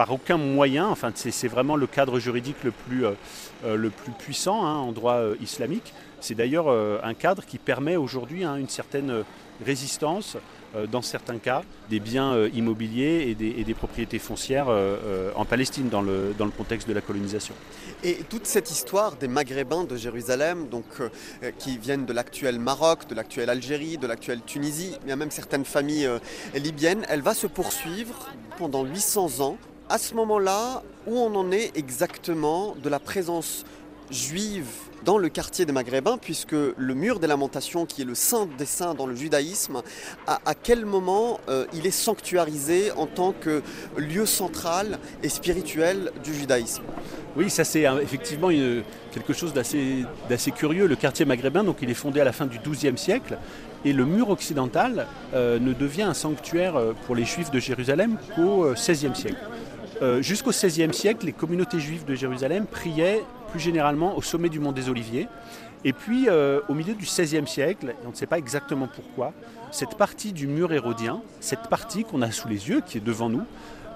par 0.02 0.12
aucun 0.12 0.38
moyen. 0.38 0.88
Enfin, 0.88 1.12
c'est 1.14 1.48
vraiment 1.48 1.76
le 1.76 1.86
cadre 1.86 2.18
juridique 2.18 2.64
le 2.64 2.72
plus, 2.72 3.06
euh, 3.06 3.14
le 3.64 3.92
plus 3.92 4.12
puissant 4.12 4.66
hein, 4.66 4.78
en 4.78 4.92
droit 4.92 5.20
islamique. 5.40 5.94
C'est 6.20 6.34
d'ailleurs 6.34 6.70
un 7.04 7.14
cadre 7.14 7.46
qui 7.46 7.58
permet 7.58 7.98
aujourd'hui 7.98 8.44
hein, 8.44 8.56
une 8.56 8.70
certaine 8.70 9.24
résistance 9.64 10.38
euh, 10.76 10.88
dans 10.88 11.02
certains 11.02 11.38
cas, 11.38 11.64
des 11.90 12.00
biens 12.00 12.34
euh, 12.34 12.50
immobiliers 12.54 13.28
et 13.28 13.36
des, 13.36 13.74
propriétés 13.74 14.20
foncières 14.20 14.68
euh, 14.70 15.32
en 15.36 15.44
Palestine 15.44 15.90
dans 15.90 16.02
le, 16.02 16.34
dans 16.38 16.46
le 16.46 16.52
contexte 16.52 16.88
de 16.88 16.94
la 16.94 17.02
colonisation. 17.02 17.54
Et 18.04 18.16
toute 18.30 18.46
cette 18.46 18.72
histoire 18.72 19.18
des 19.18 19.28
Maghrébins 19.28 19.84
de 19.84 19.98
Jérusalem, 19.98 20.68
donc, 20.70 20.86
qui 21.58 21.78
viennent 21.78 22.06
de 22.06 22.14
l'actuel 22.14 22.60
Maroc, 22.60 23.08
de 23.08 23.16
l'actuelle 23.16 23.50
Algérie, 23.50 23.98
de 23.98 24.08
l'actuelle 24.08 24.42
Tunisie, 24.46 24.94
il 25.04 25.10
y 25.10 25.12
a 25.12 25.16
même 25.16 25.32
certaines 25.32 25.66
familles 25.66 26.10
libyennes, 26.56 27.06
elle 27.10 27.22
va 27.22 27.34
se 27.34 27.48
poursuivre 27.48 28.30
pendant 28.58 28.84
800 28.84 29.42
ans. 29.42 29.58
À 29.92 29.98
ce 29.98 30.16
moment-là, 30.16 30.84
où 31.06 31.18
on 31.20 31.36
en 31.36 31.52
est 31.52 31.76
exactement 31.76 32.78
de 32.82 32.88
la 32.88 32.98
présence 32.98 33.66
juive 34.10 34.70
dans 35.04 35.18
le 35.18 35.28
quartier 35.28 35.66
des 35.66 35.74
Maghrébins, 35.74 36.18
puisque 36.18 36.54
le 36.54 36.94
mur 36.94 37.20
des 37.20 37.28
lamentations, 37.28 37.86
qui 37.86 38.04
est 38.04 38.06
le 38.06 38.16
saint 38.16 38.48
des 38.58 38.66
saints 38.66 38.94
dans 38.94 39.06
le 39.06 39.16
judaïsme, 39.16 39.82
à, 40.28 40.56
quel 40.56 40.86
moment 40.86 41.42
euh, 41.50 41.66
il 41.74 41.86
est 41.86 41.92
sanctuarisé 41.92 42.94
en 42.94 43.06
tant 43.06 43.34
que 43.34 43.64
lieu 43.98 44.26
central 44.26 44.98
et 45.24 45.28
spirituel 45.28 46.14
du 46.24 46.34
judaïsme? 46.34 46.84
Oui, 47.36 47.50
ça 47.50 47.66
c'est 47.66 47.84
effectivement 48.02 48.50
quelque 49.12 49.34
chose 49.34 49.52
d'assez 49.52 50.06
d'assez 50.30 50.52
curieux. 50.52 50.88
Le 50.88 50.96
quartier 50.96 51.26
maghrébin, 51.26 51.66
donc 51.66 51.80
il 51.82 51.90
est 51.90 51.96
fondé 51.96 52.22
à 52.22 52.24
la 52.24 52.32
fin 52.32 52.46
du 52.46 52.60
XIIe 52.60 52.98
siècle, 52.98 53.38
et 53.84 53.92
le 53.92 54.06
mur 54.06 54.30
occidental 54.30 55.08
euh, 55.34 55.60
ne 55.60 55.74
devient 55.74 56.04
un 56.04 56.14
sanctuaire 56.14 56.78
euh, 56.78 56.94
pour 57.06 57.16
les 57.16 57.26
juifs 57.26 57.52
de 57.52 57.60
Jérusalem 57.60 58.18
qu'au 58.38 58.72
XVIe 58.74 59.16
siècle. 59.16 59.36
Euh, 60.02 60.22
Jusqu'au 60.22 60.50
XVIe 60.52 60.94
siècle, 60.94 61.26
les 61.26 61.34
communautés 61.34 61.80
juives 61.80 62.06
de 62.06 62.16
Jérusalem 62.16 62.66
priaient 62.66 63.24
plus 63.52 63.60
généralement 63.60 64.18
au 64.18 64.22
sommet 64.22 64.50
du 64.50 64.60
mont 64.60 64.72
des 64.72 64.90
Oliviers. 64.90 65.28
Et 65.84 65.94
puis, 65.94 66.28
euh, 66.30 66.62
au 66.70 66.74
milieu 66.74 66.94
du 66.94 67.06
XVIe 67.06 67.48
siècle, 67.48 67.96
on 68.06 68.10
ne 68.10 68.16
sait 68.16 68.28
pas 68.28 68.38
exactement 68.38 68.88
pourquoi, 68.94 69.34
cette 69.72 69.96
partie 69.96 70.32
du 70.32 70.48
mur 70.48 70.74
hérodien, 70.74 71.22
cette 71.40 71.68
partie 71.70 72.04
qu'on 72.04 72.22
a 72.22 72.32
sous 72.32 72.48
les 72.48 72.70
yeux, 72.70 72.82
qui 72.86 72.98
est 72.98 73.04
devant 73.04 73.30
nous, 73.30 73.46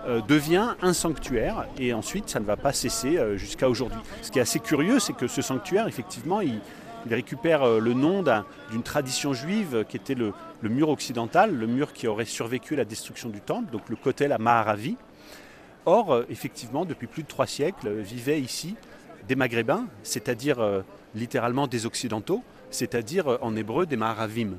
euh, 0.07 0.21
devient 0.27 0.73
un 0.81 0.93
sanctuaire 0.93 1.65
et 1.79 1.93
ensuite 1.93 2.29
ça 2.29 2.39
ne 2.39 2.45
va 2.45 2.55
pas 2.57 2.73
cesser 2.73 3.19
jusqu'à 3.37 3.69
aujourd'hui. 3.69 3.99
Ce 4.21 4.29
qui 4.31 4.39
est 4.39 4.41
assez 4.43 4.59
curieux, 4.59 4.99
c'est 4.99 5.13
que 5.13 5.27
ce 5.27 5.41
sanctuaire, 5.41 5.87
effectivement, 5.87 6.41
il, 6.41 6.59
récupère 7.07 7.67
le 7.79 7.93
nom 7.93 8.23
d'un- 8.23 8.45
d'une 8.71 8.81
tradition 8.81 9.31
juive 9.35 9.85
qui 9.87 9.95
était 9.95 10.15
le, 10.15 10.33
le 10.61 10.69
mur 10.69 10.89
occidental, 10.89 11.53
le 11.55 11.67
mur 11.67 11.93
qui 11.93 12.07
aurait 12.07 12.25
survécu 12.25 12.73
à 12.73 12.77
la 12.77 12.85
destruction 12.85 13.29
du 13.29 13.41
temple, 13.41 13.71
donc 13.71 13.89
le 13.89 13.95
Kotel 13.95 14.31
à 14.31 14.39
Maharavi. 14.39 14.97
Or, 15.85 16.11
euh, 16.11 16.25
effectivement, 16.29 16.83
depuis 16.85 17.07
plus 17.07 17.23
de 17.23 17.27
trois 17.27 17.45
siècles, 17.45 17.87
euh, 17.87 18.01
vivaient 18.01 18.41
ici 18.41 18.75
des 19.27 19.35
Maghrébins, 19.35 19.85
c'est-à-dire 20.03 20.59
euh, 20.59 20.81
littéralement 21.13 21.67
des 21.67 21.85
Occidentaux, 21.85 22.43
c'est-à-dire 22.71 23.37
en 23.41 23.55
hébreu 23.55 23.85
des 23.85 23.97
Maharavim. 23.97 24.57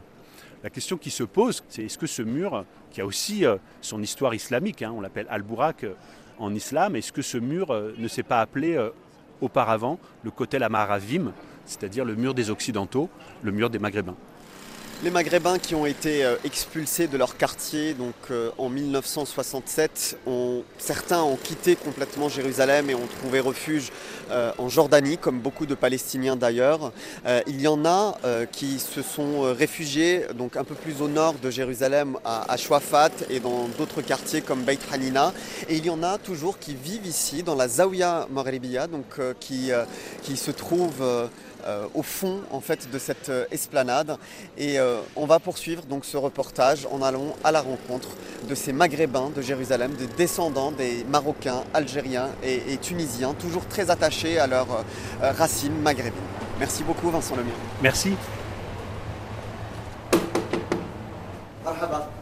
La 0.62 0.70
question 0.70 0.96
qui 0.96 1.10
se 1.10 1.22
pose, 1.22 1.62
c'est 1.68 1.84
est-ce 1.84 1.98
que 1.98 2.06
ce 2.06 2.22
mur, 2.22 2.64
qui 2.90 3.00
a 3.00 3.06
aussi 3.06 3.44
son 3.80 4.02
histoire 4.02 4.34
islamique, 4.34 4.82
hein, 4.82 4.92
on 4.96 5.00
l'appelle 5.00 5.26
Al-Bourak 5.28 5.84
euh, 5.84 5.94
en 6.38 6.54
islam, 6.54 6.96
est-ce 6.96 7.12
que 7.12 7.22
ce 7.22 7.38
mur 7.38 7.68
ne 7.96 8.08
s'est 8.08 8.22
pas 8.22 8.40
appelé 8.40 8.78
auparavant 9.40 9.98
le 10.22 10.30
Kotel 10.30 10.62
Amaravim, 10.62 11.32
c'est-à-dire 11.64 12.04
le 12.04 12.14
mur 12.14 12.34
des 12.34 12.50
Occidentaux, 12.50 13.08
le 13.42 13.52
mur 13.52 13.70
des 13.70 13.78
Maghrébins? 13.78 14.16
Les 15.04 15.10
Maghrébins 15.10 15.58
qui 15.58 15.74
ont 15.74 15.84
été 15.84 16.24
euh, 16.24 16.36
expulsés 16.42 17.06
de 17.06 17.18
leur 17.18 17.36
quartier 17.36 17.92
donc, 17.92 18.14
euh, 18.30 18.50
en 18.56 18.70
1967, 18.70 20.18
ont, 20.26 20.62
certains 20.78 21.22
ont 21.22 21.36
quitté 21.36 21.76
complètement 21.76 22.30
Jérusalem 22.30 22.88
et 22.88 22.94
ont 22.94 23.06
trouvé 23.20 23.40
refuge 23.40 23.92
euh, 24.30 24.52
en 24.56 24.70
Jordanie, 24.70 25.18
comme 25.18 25.38
beaucoup 25.38 25.66
de 25.66 25.74
Palestiniens 25.74 26.34
d'ailleurs. 26.34 26.92
Il 27.46 27.60
y 27.60 27.68
en 27.68 27.84
a 27.84 28.16
qui 28.50 28.78
se 28.78 29.02
sont 29.02 29.42
réfugiés 29.52 30.22
donc, 30.34 30.56
un 30.56 30.64
peu 30.64 30.74
plus 30.74 31.02
au 31.02 31.08
nord 31.08 31.34
de 31.34 31.50
Jérusalem, 31.50 32.16
à, 32.24 32.52
à 32.52 32.56
et 33.28 33.40
dans 33.40 33.68
d'autres 33.76 34.00
quartiers 34.00 34.40
comme 34.40 34.62
Beit 34.62 34.78
Hanina. 34.92 35.32
Et 35.68 35.76
il 35.76 35.84
y 35.84 35.90
en 35.90 36.02
a 36.02 36.18
toujours 36.18 36.58
qui 36.58 36.74
vivent 36.74 37.06
ici, 37.06 37.42
dans 37.42 37.54
la 37.54 37.68
Zawiya 37.68 38.28
Maghribiya, 38.30 38.86
donc, 38.86 39.20
qui, 39.40 39.70
qui 40.22 40.36
se 40.36 40.50
trouve 40.50 41.02
au 41.94 42.02
fond 42.02 42.40
en 42.50 42.60
fait, 42.60 42.90
de 42.90 42.98
cette 42.98 43.28
euh, 43.28 43.44
esplanade. 43.50 44.16
Et 44.56 44.78
euh, 44.78 45.00
on 45.16 45.26
va 45.26 45.38
poursuivre 45.38 45.82
donc 45.82 46.04
ce 46.04 46.16
reportage 46.16 46.86
en 46.90 47.02
allant 47.02 47.34
à 47.44 47.52
la 47.52 47.60
rencontre 47.60 48.08
de 48.48 48.54
ces 48.54 48.72
Maghrébins 48.72 49.30
de 49.34 49.42
Jérusalem, 49.42 49.92
des 49.94 50.06
descendants 50.06 50.70
des 50.72 51.04
Marocains, 51.04 51.64
Algériens 51.74 52.28
et, 52.42 52.72
et 52.72 52.76
Tunisiens, 52.78 53.34
toujours 53.34 53.66
très 53.66 53.90
attachés 53.90 54.38
à 54.38 54.46
leurs 54.46 54.68
euh, 55.22 55.32
racines 55.32 55.78
maghrébines. 55.80 56.20
Merci 56.58 56.84
beaucoup 56.84 57.10
Vincent 57.10 57.36
Lemieux. 57.36 57.52
Merci. 57.82 58.14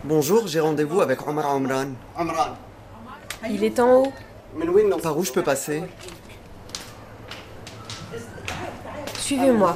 Bonjour, 0.05 0.47
j'ai 0.47 0.61
rendez-vous 0.61 1.01
avec 1.01 1.27
Omar 1.27 1.55
Omran. 1.55 1.87
Omran, 2.19 2.57
Il 3.49 3.63
est 3.63 3.79
en 3.79 4.03
haut. 4.03 4.13
par 5.03 5.17
où 5.17 5.25
je 5.25 5.33
peux 5.33 5.43
passer? 5.43 5.83
Suivez-moi. 9.25 9.75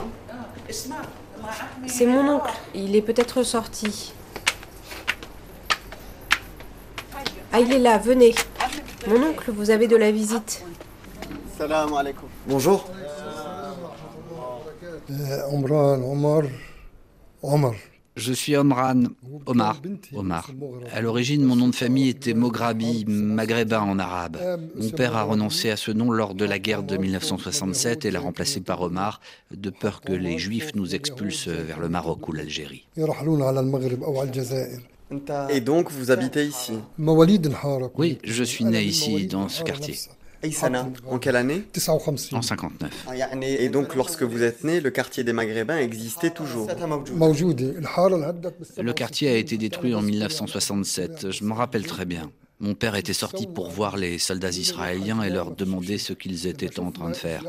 C'est 1.86 2.04
mon 2.04 2.34
oncle. 2.34 2.52
Il 2.74 2.94
est 2.94 3.00
peut-être 3.00 3.42
sorti. 3.42 4.12
Ah, 7.50 7.58
il 7.58 7.72
est 7.72 7.78
là, 7.78 7.96
venez. 7.96 8.34
Mon 9.06 9.22
oncle, 9.28 9.50
vous 9.50 9.70
avez 9.70 9.88
de 9.88 9.96
la 9.96 10.12
visite. 10.12 10.62
Salam. 11.56 11.88
Bonjour. 12.46 12.90
Euh, 15.10 15.50
Omar, 15.50 15.98
Omar, 16.06 16.42
Omar. 17.42 17.72
Je 18.18 18.32
suis 18.32 18.56
Omran 18.56 19.04
Omar. 19.46 19.80
Omar. 20.12 20.50
À 20.92 21.00
l'origine, 21.00 21.44
mon 21.44 21.54
nom 21.54 21.68
de 21.68 21.74
famille 21.74 22.08
était 22.08 22.34
Mograbi, 22.34 23.04
maghrébin 23.06 23.80
en 23.80 24.00
arabe. 24.00 24.38
Mon 24.74 24.90
père 24.90 25.16
a 25.16 25.22
renoncé 25.22 25.70
à 25.70 25.76
ce 25.76 25.92
nom 25.92 26.10
lors 26.10 26.34
de 26.34 26.44
la 26.44 26.58
guerre 26.58 26.82
de 26.82 26.96
1967 26.96 28.04
et 28.04 28.10
l'a 28.10 28.18
remplacé 28.18 28.60
par 28.60 28.82
Omar, 28.82 29.20
de 29.54 29.70
peur 29.70 30.00
que 30.00 30.12
les 30.12 30.36
Juifs 30.36 30.74
nous 30.74 30.96
expulsent 30.96 31.48
vers 31.48 31.78
le 31.78 31.88
Maroc 31.88 32.28
ou 32.28 32.32
l'Algérie. 32.32 32.84
Et 35.48 35.60
donc, 35.60 35.90
vous 35.92 36.10
habitez 36.10 36.46
ici? 36.46 36.72
Oui, 36.98 38.18
je 38.24 38.44
suis 38.44 38.64
né 38.64 38.82
ici, 38.82 39.28
dans 39.28 39.48
ce 39.48 39.62
quartier. 39.62 39.94
En 41.06 41.18
quelle 41.18 41.36
année 41.36 41.64
En 42.32 42.42
59. 42.42 43.06
Ah, 43.08 43.12
et 43.42 43.68
donc 43.68 43.94
lorsque 43.94 44.22
vous 44.22 44.42
êtes 44.42 44.64
né, 44.64 44.80
le 44.80 44.90
quartier 44.90 45.24
des 45.24 45.32
Maghrébins 45.32 45.78
existait 45.78 46.30
toujours. 46.30 46.68
Le 46.68 46.76
quartier 48.92 49.30
a 49.30 49.36
été 49.36 49.56
détruit 49.56 49.94
en 49.94 50.02
1967, 50.02 51.30
je 51.30 51.44
m'en 51.44 51.54
rappelle 51.54 51.86
très 51.86 52.04
bien. 52.04 52.30
Mon 52.60 52.74
père 52.74 52.96
était 52.96 53.12
sorti 53.12 53.46
pour 53.46 53.70
voir 53.70 53.96
les 53.96 54.18
soldats 54.18 54.50
israéliens 54.50 55.22
et 55.22 55.30
leur 55.30 55.54
demander 55.54 55.96
ce 55.96 56.12
qu'ils 56.12 56.48
étaient 56.48 56.80
en 56.80 56.90
train 56.90 57.10
de 57.10 57.16
faire. 57.16 57.44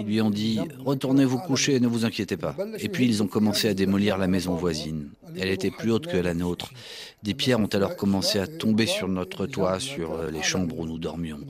Ils 0.00 0.06
lui 0.06 0.20
ont 0.20 0.30
dit 0.30 0.58
Retournez 0.84 1.24
vous 1.24 1.38
coucher, 1.38 1.78
ne 1.78 1.86
vous 1.86 2.04
inquiétez 2.04 2.36
pas. 2.36 2.56
Et 2.78 2.88
puis 2.88 3.06
ils 3.06 3.22
ont 3.22 3.28
commencé 3.28 3.68
à 3.68 3.74
démolir 3.74 4.18
la 4.18 4.26
maison 4.26 4.54
voisine. 4.54 5.10
Elle 5.38 5.50
était 5.50 5.70
plus 5.70 5.92
haute 5.92 6.08
que 6.08 6.16
la 6.16 6.34
nôtre. 6.34 6.70
Des 7.22 7.34
pierres 7.34 7.60
ont 7.60 7.66
alors 7.66 7.96
commencé 7.96 8.38
à 8.38 8.46
tomber 8.46 8.86
sur 8.86 9.08
notre 9.08 9.46
toit, 9.46 9.80
sur 9.80 10.12
euh, 10.12 10.30
les 10.30 10.42
chambres 10.42 10.78
où 10.78 10.86
nous 10.86 10.98
dormions. 10.98 11.40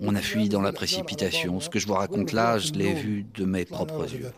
On 0.00 0.14
a 0.14 0.20
fui 0.20 0.48
dans 0.48 0.60
la 0.60 0.72
précipitation. 0.72 1.60
Ce 1.60 1.70
que 1.70 1.78
je 1.78 1.86
vous 1.86 1.94
raconte 1.94 2.32
là, 2.32 2.58
je 2.58 2.72
l'ai 2.72 2.92
vu 2.92 3.24
de 3.34 3.44
mes 3.44 3.64
propres 3.64 4.06
yeux. 4.12 4.30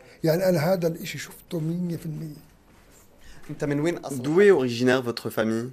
D'où 4.22 4.40
est 4.40 4.50
originaire 4.50 5.02
votre 5.02 5.30
famille 5.30 5.70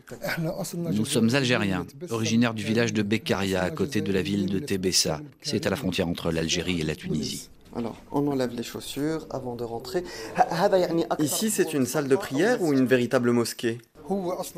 Nous 0.94 1.06
sommes 1.06 1.36
algériens, 1.36 1.86
originaires 2.10 2.54
du 2.54 2.64
village 2.64 2.94
de 2.94 3.04
Beccaria, 3.04 3.64
à 3.64 3.70
côté 3.70 4.02
de 4.02 4.12
la 4.12 4.22
ville 4.22 4.48
de 4.48 4.60
Tébessa. 4.60 5.22
C'est 5.42 5.66
à 5.66 5.70
la 5.70 5.76
frontière 5.76 6.08
entre 6.08 6.32
l'Algérie 6.32 6.82
et 6.82 6.84
la 6.84 6.96
Tunisie. 6.96 7.50
Alors, 7.76 7.98
on 8.12 8.26
enlève 8.28 8.56
les 8.56 8.64
chaussures 8.64 9.28
avant 9.30 9.56
de 9.56 9.64
rentrer. 9.64 10.04
Ici, 11.20 11.52
c'est 11.52 11.74
une 11.74 11.86
salle 11.86 12.08
de 12.08 12.16
prière 12.16 12.62
ou 12.62 12.74
une 12.74 12.86
véritable 12.86 13.32
mosquée 13.32 13.78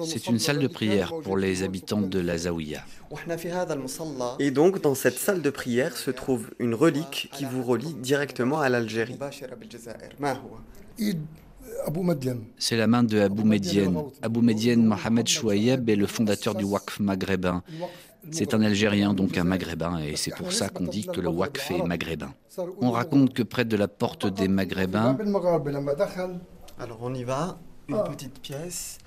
c'est 0.05 0.27
une 0.27 0.39
salle 0.39 0.59
de 0.59 0.67
prière 0.67 1.13
pour 1.23 1.37
les 1.37 1.63
habitants 1.63 2.01
de 2.01 2.19
la 2.19 2.37
Zaouia. 2.37 2.83
Et 4.39 4.51
donc, 4.51 4.81
dans 4.81 4.95
cette 4.95 5.17
salle 5.17 5.41
de 5.41 5.49
prière 5.49 5.97
se 5.97 6.11
trouve 6.11 6.51
une 6.59 6.75
relique 6.75 7.29
qui 7.33 7.45
vous 7.45 7.63
relie 7.63 7.93
directement 7.95 8.59
à 8.59 8.69
l'Algérie. 8.69 9.17
C'est 12.57 12.77
la 12.77 12.87
main 12.87 13.03
de 13.03 13.19
Abou 13.19 13.43
Medienne. 13.43 13.97
Abou 14.21 14.41
Medienne 14.41 14.85
Mohamed 14.85 15.27
Chouayeb 15.27 15.89
est 15.89 15.95
le 15.95 16.07
fondateur 16.07 16.55
du 16.55 16.63
Waqf 16.63 16.99
maghrébin. 16.99 17.63
C'est 18.31 18.53
un 18.53 18.61
Algérien, 18.61 19.13
donc 19.13 19.37
un 19.37 19.43
Maghrébin, 19.43 19.99
et 19.99 20.15
c'est 20.15 20.35
pour 20.35 20.51
ça 20.51 20.69
qu'on 20.69 20.85
dit 20.85 21.05
que 21.05 21.21
le 21.21 21.29
Waqf 21.29 21.71
est 21.71 21.83
maghrébin. 21.83 22.33
On 22.81 22.91
raconte 22.91 23.33
que 23.33 23.43
près 23.43 23.65
de 23.65 23.77
la 23.77 23.87
porte 23.87 24.27
des 24.27 24.47
Maghrébins. 24.47 25.17
Alors 26.79 26.99
on 27.01 27.13
y 27.13 27.23
va, 27.23 27.59
une 27.87 27.95
ah. 27.95 28.03
petite 28.03 28.39
pièce 28.39 28.97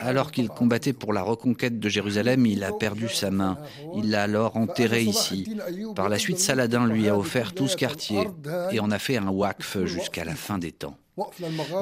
alors 0.00 0.32
qu'il 0.32 0.48
combattait 0.48 0.92
pour 0.92 1.12
la 1.12 1.22
reconquête 1.22 1.78
de 1.78 1.88
Jérusalem, 1.88 2.46
il 2.46 2.64
a 2.64 2.72
perdu 2.72 3.08
sa 3.08 3.30
main. 3.30 3.58
Il 3.96 4.10
l'a 4.10 4.22
alors 4.22 4.56
enterré 4.56 5.02
ici. 5.02 5.56
Par 5.94 6.08
la 6.08 6.18
suite, 6.18 6.38
Saladin 6.38 6.86
lui 6.86 7.08
a 7.08 7.16
offert 7.16 7.54
tout 7.54 7.68
ce 7.68 7.76
quartier 7.76 8.28
et 8.70 8.80
en 8.80 8.90
a 8.90 8.98
fait 8.98 9.16
un 9.16 9.28
Waqf 9.28 9.84
jusqu'à 9.84 10.24
la 10.24 10.34
fin 10.34 10.58
des 10.58 10.72
temps. 10.72 10.96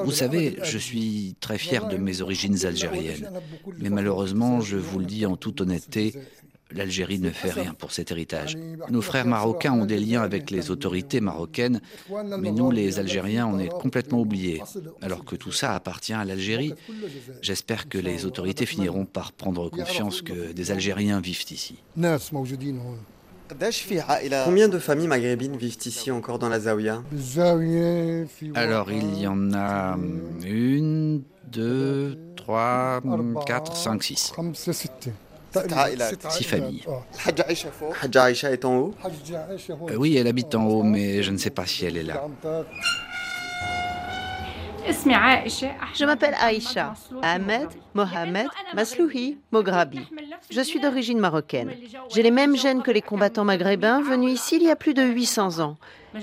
Vous 0.03 0.11
savez, 0.11 0.57
je 0.63 0.77
suis 0.77 1.35
très 1.39 1.57
fier 1.57 1.87
de 1.87 1.97
mes 1.97 2.21
origines 2.21 2.65
algériennes. 2.65 3.29
Mais 3.79 3.89
malheureusement, 3.89 4.61
je 4.61 4.77
vous 4.77 4.99
le 4.99 5.05
dis 5.05 5.25
en 5.25 5.37
toute 5.37 5.61
honnêteté, 5.61 6.13
L'Algérie 6.71 7.19
ne 7.19 7.29
fait 7.29 7.51
rien 7.51 7.73
pour 7.73 7.91
cet 7.91 8.11
héritage. 8.11 8.57
Nos 8.89 9.01
frères 9.01 9.25
marocains 9.25 9.73
ont 9.73 9.85
des 9.85 9.99
liens 9.99 10.21
avec 10.21 10.51
les 10.51 10.69
autorités 10.69 11.21
marocaines, 11.21 11.81
mais 12.39 12.51
nous, 12.51 12.71
les 12.71 12.99
Algériens, 12.99 13.47
on 13.47 13.59
est 13.59 13.69
complètement 13.69 14.21
oubliés, 14.21 14.61
alors 15.01 15.23
que 15.23 15.35
tout 15.35 15.51
ça 15.51 15.73
appartient 15.73 16.13
à 16.13 16.25
l'Algérie. 16.25 16.73
J'espère 17.41 17.87
que 17.87 17.97
les 17.97 18.25
autorités 18.25 18.65
finiront 18.65 19.05
par 19.05 19.31
prendre 19.31 19.69
conscience 19.69 20.21
que 20.21 20.51
des 20.51 20.71
Algériens 20.71 21.21
vivent 21.21 21.45
ici. 21.51 21.81
Combien 24.45 24.67
de 24.67 24.79
familles 24.79 25.07
maghrébines 25.07 25.55
vivent 25.55 25.77
ici 25.85 26.11
encore 26.11 26.39
dans 26.39 26.49
la 26.49 26.59
Zaouia 26.59 27.01
Alors, 28.55 28.91
il 28.91 29.19
y 29.19 29.27
en 29.27 29.53
a 29.53 29.93
hum, 29.93 30.21
une, 30.43 31.23
deux, 31.49 32.17
trois, 32.35 32.99
hum, 33.05 33.39
quatre, 33.45 33.75
cinq, 33.75 34.03
six. 34.03 34.33
Six 36.29 36.43
familles. 36.43 36.83
Hadja 38.01 38.23
Aïcha 38.23 38.51
est 38.51 38.65
en 38.65 38.77
haut 38.77 38.95
Euh, 39.89 39.95
oui, 39.95 40.17
elle 40.17 40.27
habite 40.27 40.53
en 40.55 40.65
haut, 40.65 40.83
mais 40.83 41.23
je 41.23 41.31
ne 41.31 41.37
sais 41.37 41.49
pas 41.49 41.65
si 41.65 41.85
elle 41.85 41.97
est 41.97 42.03
là. 42.03 42.23
Je 45.93 46.05
m'appelle 46.05 46.35
Aïcha, 46.39 46.93
Ahmed, 47.21 47.67
Mohamed, 47.93 48.47
Maslouhi, 48.73 49.37
Mograbi. 49.51 49.99
Je 50.49 50.61
suis 50.61 50.79
d'origine 50.79 51.19
marocaine. 51.19 51.71
J'ai 52.13 52.23
les 52.23 52.31
mêmes 52.31 52.55
gènes 52.55 52.81
que 52.81 52.91
les 52.91 53.01
combattants 53.01 53.43
maghrébins 53.43 54.01
venus 54.01 54.33
ici 54.33 54.57
il 54.57 54.63
y 54.63 54.71
a 54.71 54.75
plus 54.75 54.93
de 54.93 55.03
800 55.03 55.59
ans. 55.59 55.77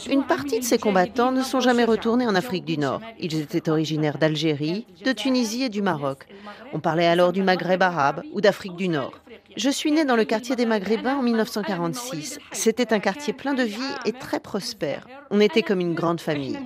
Une 0.09 0.25
partie 0.25 0.59
de 0.61 0.65
ces 0.65 0.79
combattants 0.79 1.31
ne 1.31 1.43
sont 1.43 1.61
jamais 1.61 1.85
retournés 1.85 2.27
en 2.27 2.35
Afrique 2.35 2.65
du 2.65 2.79
Nord. 2.79 3.01
Ils 3.21 3.39
étaient 3.41 3.69
originaires 3.69 4.19
d'Algérie, 4.19 4.87
de 5.05 5.13
Tunisie 5.13 5.65
et 5.65 5.69
du 5.69 5.83
Maroc. 5.83 6.27
On 6.73 6.81
parlait 6.81 7.07
alors 7.07 7.33
du 7.33 7.43
Maghreb 7.43 7.83
arabe 7.83 8.23
ou 8.33 8.41
d'Afrique 8.41 8.77
du 8.77 8.89
Nord. 8.89 9.13
Je 9.57 9.71
suis 9.71 9.93
née 9.93 10.05
dans 10.05 10.17
le 10.17 10.25
quartier 10.25 10.57
des 10.57 10.67
Maghrébins 10.67 11.17
en 11.17 11.23
1946. 11.23 12.39
C'était 12.53 12.93
un 12.93 12.99
quartier 12.99 13.33
plein 13.33 13.55
de 13.55 13.63
vie 13.63 13.81
et 14.05 14.13
très 14.13 14.41
prospère. 14.41 15.07
On 15.31 15.41
était 15.41 15.63
comme 15.63 15.81
une 15.81 15.95
grande 15.95 16.21
famille. 16.21 16.59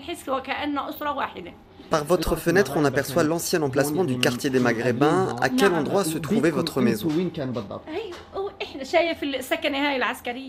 Par 1.91 2.05
votre 2.05 2.37
fenêtre, 2.37 2.73
on 2.77 2.85
aperçoit 2.85 3.23
l'ancien 3.23 3.63
emplacement 3.63 4.05
du 4.05 4.19
quartier 4.19 4.51
des 4.51 4.61
Maghrébins. 4.61 5.37
À 5.41 5.49
quel 5.49 5.73
endroit 5.73 6.05
se 6.05 6.19
trouvait 6.19 6.51
votre 6.51 6.81
maison? 6.81 7.09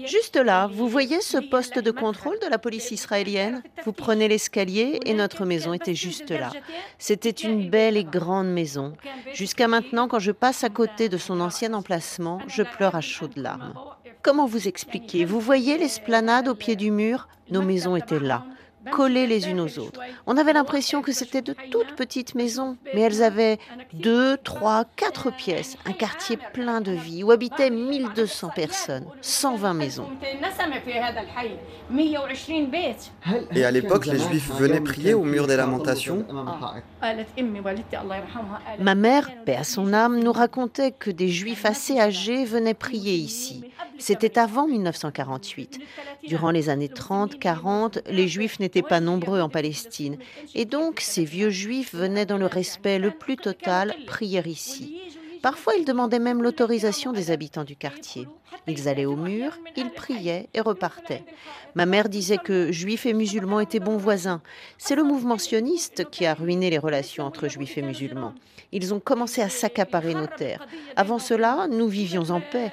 Juste 0.06 0.36
là, 0.36 0.70
vous 0.72 0.88
voyez 0.88 1.22
ce 1.22 1.38
poste 1.38 1.80
de 1.80 1.92
contrôle 1.92 2.38
de 2.40 2.48
la 2.48 2.58
police 2.58 2.92
israélienne? 2.92 3.64
Vous 3.86 3.94
prenez 3.94 4.28
l'escalier 4.28 5.00
et 5.06 5.14
notre 5.14 5.46
maison 5.46 5.74
était 5.74 5.96
juste 5.96 6.32
là. 6.32 6.52
C'était 6.98 7.30
une 7.30 7.70
belle 7.70 7.98
et 7.98 8.04
grande 8.04 8.52
maison. 8.52 8.94
Jusqu'à 9.34 9.68
maintenant, 9.68 10.08
quand 10.08 10.20
je 10.20 10.32
passe 10.32 10.64
à 10.64 10.70
côté 10.70 11.10
de 11.10 11.18
son 11.18 11.40
ancien 11.40 11.74
emplacement, 11.74 12.40
je 12.48 12.64
pleure 12.64 12.96
à 12.96 13.02
chaudes 13.02 13.38
larmes. 13.38 13.74
Comment 14.22 14.46
vous 14.46 14.68
expliquer? 14.68 15.24
Vous 15.24 15.40
voyez 15.40 15.78
l'esplanade 15.78 16.50
au 16.50 16.56
pied 16.56 16.76
du 16.76 16.92
mur? 16.92 17.30
Nos 17.50 17.62
maisons 17.62 17.96
étaient 17.96 18.20
là 18.20 18.44
collées 18.92 19.28
les 19.28 19.50
unes 19.50 19.60
aux 19.60 19.80
autres. 19.80 20.00
On 20.26 20.38
avait 20.38 20.54
l'impression 20.54 21.02
que 21.02 21.12
c'était 21.12 21.42
de 21.42 21.56
toutes 21.72 21.96
petites 21.96 22.36
maisons, 22.36 22.78
mais 22.94 23.02
elles 23.02 23.24
avaient 23.24 23.58
deux, 23.94 24.38
trois, 24.38 24.86
quatre 24.96 25.32
pièces, 25.32 25.78
un 25.86 25.94
quartier 25.94 26.38
plein 26.54 26.82
de 26.82 26.92
vie 26.92 27.24
où 27.24 27.32
habitaient 27.32 27.70
1200 27.70 28.50
personnes, 28.56 29.06
120 29.22 29.74
maisons. 29.74 30.08
Et 33.56 33.66
à 33.66 33.72
l'époque, 33.72 34.06
les 34.06 34.20
Juifs 34.20 34.52
venaient 34.52 34.82
prier 34.82 35.14
au 35.14 35.24
mur 35.24 35.48
des 35.48 35.56
lamentations 35.56 36.26
Ma 38.80 38.96
mère, 38.96 39.30
paix 39.46 39.56
à 39.56 39.64
son 39.64 39.94
âme, 39.94 40.20
nous 40.20 40.32
racontait 40.32 40.92
que 40.92 41.10
des 41.12 41.30
Juifs 41.30 41.66
assez 41.66 42.00
âgés 42.00 42.46
venaient 42.46 42.74
prier 42.74 43.16
ici. 43.16 43.64
C'était 43.98 44.40
avant 44.40 44.66
1948. 44.68 45.80
Durant 46.28 46.52
les 46.52 46.70
années 46.70 46.88
30-40, 46.88 48.02
les 48.10 48.28
Juifs 48.28 48.60
n'étaient 48.60 48.69
pas 48.82 49.00
nombreux 49.00 49.42
en 49.42 49.50
Palestine. 49.50 50.18
Et 50.56 50.66
donc, 50.66 51.00
ces 51.00 51.26
vieux 51.26 51.50
Juifs 51.50 51.94
venaient 51.94 52.26
dans 52.26 52.38
le 52.38 52.46
respect 52.46 53.00
le 53.00 53.12
plus 53.12 53.38
total 53.38 53.96
prier 54.06 54.42
ici. 54.46 54.96
Parfois, 55.42 55.76
ils 55.76 55.86
demandaient 55.86 56.20
même 56.20 56.44
l'autorisation 56.44 57.14
des 57.14 57.32
habitants 57.32 57.64
du 57.64 57.76
quartier. 57.76 58.28
Ils 58.68 58.90
allaient 58.90 59.06
au 59.06 59.16
mur, 59.16 59.58
ils 59.78 59.90
priaient 59.90 60.50
et 60.54 60.60
repartaient. 60.60 61.24
Ma 61.76 61.86
mère 61.86 62.10
disait 62.10 62.38
que 62.38 62.72
juifs 62.72 63.06
et 63.06 63.14
musulmans 63.14 63.62
étaient 63.62 63.80
bons 63.80 63.98
voisins. 63.98 64.42
C'est 64.78 64.96
le 64.96 65.04
mouvement 65.04 65.38
sioniste 65.38 66.10
qui 66.10 66.26
a 66.26 66.34
ruiné 66.34 66.70
les 66.70 66.78
relations 66.78 67.26
entre 67.26 67.48
juifs 67.48 67.78
et 67.78 67.82
musulmans. 67.82 68.34
Ils 68.72 68.94
ont 68.94 69.00
commencé 69.00 69.42
à 69.42 69.50
s'accaparer 69.50 70.14
nos 70.14 70.28
terres. 70.28 70.68
Avant 70.96 71.20
cela, 71.20 71.68
nous 71.70 71.88
vivions 71.88 72.30
en 72.30 72.42
paix. 72.42 72.72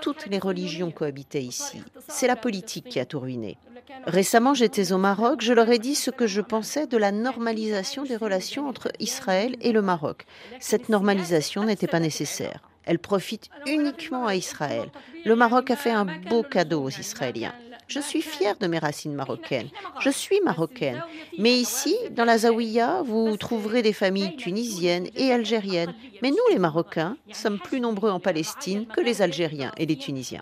Toutes 0.00 0.26
les 0.26 0.38
religions 0.38 0.90
cohabitaient 0.90 1.42
ici. 1.42 1.82
C'est 2.08 2.26
la 2.26 2.36
politique 2.36 2.88
qui 2.88 3.00
a 3.00 3.04
tout 3.04 3.20
ruiné. 3.20 3.58
Récemment, 4.06 4.54
j'étais 4.54 4.92
au 4.92 4.98
Maroc, 4.98 5.40
je 5.40 5.52
leur 5.52 5.68
ai 5.70 5.78
dit 5.78 5.94
ce 5.94 6.10
que 6.10 6.26
je 6.26 6.40
pensais 6.40 6.86
de 6.86 6.96
la 6.96 7.12
normalisation 7.12 8.04
des 8.04 8.16
relations 8.16 8.68
entre 8.68 8.90
Israël 9.00 9.56
et 9.60 9.72
le 9.72 9.82
Maroc. 9.82 10.24
Cette 10.60 10.88
normalisation 10.88 11.64
n'était 11.64 11.86
pas 11.86 12.00
nécessaire. 12.00 12.62
Elle 12.84 12.98
profite 12.98 13.50
uniquement 13.66 14.26
à 14.26 14.34
Israël. 14.34 14.90
Le 15.24 15.36
Maroc 15.36 15.70
a 15.70 15.76
fait 15.76 15.90
un 15.90 16.06
beau 16.06 16.42
cadeau 16.42 16.84
aux 16.84 16.90
Israéliens. 16.90 17.54
Je 17.88 18.00
suis 18.00 18.20
fière 18.20 18.56
de 18.58 18.66
mes 18.66 18.78
racines 18.78 19.14
marocaines. 19.14 19.70
Je 20.00 20.10
suis 20.10 20.40
marocaine. 20.44 21.02
Mais 21.38 21.54
ici, 21.56 21.96
dans 22.10 22.26
la 22.26 22.38
Zawiya, 22.38 23.02
vous 23.02 23.36
trouverez 23.38 23.80
des 23.82 23.94
familles 23.94 24.36
tunisiennes 24.36 25.08
et 25.16 25.32
algériennes. 25.32 25.94
Mais 26.22 26.30
nous, 26.30 26.36
les 26.52 26.58
Marocains, 26.58 27.16
sommes 27.32 27.58
plus 27.58 27.80
nombreux 27.80 28.10
en 28.10 28.20
Palestine 28.20 28.86
que 28.86 29.00
les 29.00 29.22
Algériens 29.22 29.72
et 29.78 29.86
les 29.86 29.96
Tunisiens. 29.96 30.40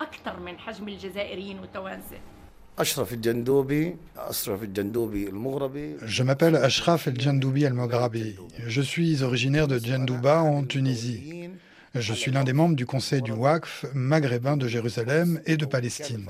Je 6.05 6.23
m'appelle 6.23 6.55
Ashraf 6.57 7.07
El 7.07 7.19
Djandoubi 7.19 7.63
El 7.63 7.73
Moghrabi. 7.73 8.35
Je 8.67 8.81
suis 8.81 9.23
originaire 9.23 9.67
de 9.67 9.79
Djandouba 9.79 10.41
en 10.41 10.63
Tunisie. 10.63 11.49
Je 11.95 12.13
suis 12.13 12.31
l'un 12.31 12.43
des 12.43 12.53
membres 12.53 12.75
du 12.75 12.85
conseil 12.85 13.21
du 13.21 13.31
Waqf 13.31 13.85
maghrébin 13.93 14.57
de 14.57 14.67
Jérusalem 14.67 15.41
et 15.45 15.57
de 15.57 15.65
Palestine. 15.65 16.29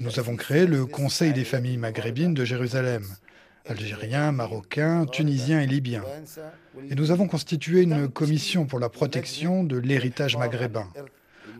Nous 0.00 0.18
avons 0.18 0.36
créé 0.36 0.66
le 0.66 0.86
Conseil 0.86 1.32
des 1.32 1.44
familles 1.44 1.76
maghrébines 1.76 2.34
de 2.34 2.44
Jérusalem, 2.44 3.04
algériens, 3.66 4.32
marocains, 4.32 5.06
tunisiens 5.06 5.60
et 5.60 5.66
libyens. 5.66 6.04
Et 6.90 6.94
nous 6.94 7.10
avons 7.10 7.28
constitué 7.28 7.82
une 7.82 8.08
commission 8.08 8.66
pour 8.66 8.78
la 8.78 8.88
protection 8.88 9.64
de 9.64 9.76
l'héritage 9.76 10.36
maghrébin. 10.36 10.88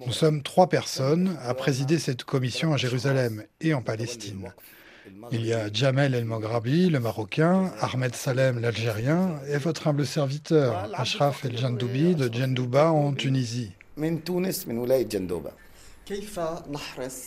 Nous 0.07 0.13
sommes 0.13 0.43
trois 0.43 0.69
personnes 0.69 1.37
à 1.43 1.55
présider 1.55 1.99
cette 1.99 2.25
commission 2.25 2.73
à 2.73 2.77
Jérusalem 2.77 3.45
et 3.61 3.75
en 3.75 3.83
Palestine. 3.83 4.53
Il 5.33 5.45
y 5.45 5.53
a 5.53 5.73
Jamel 5.73 6.15
El 6.15 6.25
Moghrabi, 6.25 6.89
le 6.89 7.01
Marocain, 7.01 7.73
Ahmed 7.81 8.15
Salem, 8.15 8.61
l'Algérien, 8.61 9.41
et 9.49 9.59
votre 9.59 9.89
humble 9.89 10.07
serviteur, 10.07 10.91
Ashraf 10.95 11.45
El 11.45 11.59
Jandoubi 11.59 12.15
de 12.15 12.33
Djendouba 12.33 12.93
en 12.93 13.13
Tunisie. 13.13 13.73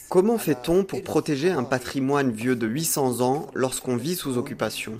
Comment 0.10 0.38
fait-on 0.38 0.84
pour 0.84 1.02
protéger 1.04 1.50
un 1.50 1.64
patrimoine 1.64 2.32
vieux 2.32 2.56
de 2.56 2.68
800 2.68 3.22
ans 3.22 3.48
lorsqu'on 3.54 3.96
vit 3.96 4.16
sous 4.16 4.38
occupation 4.38 4.94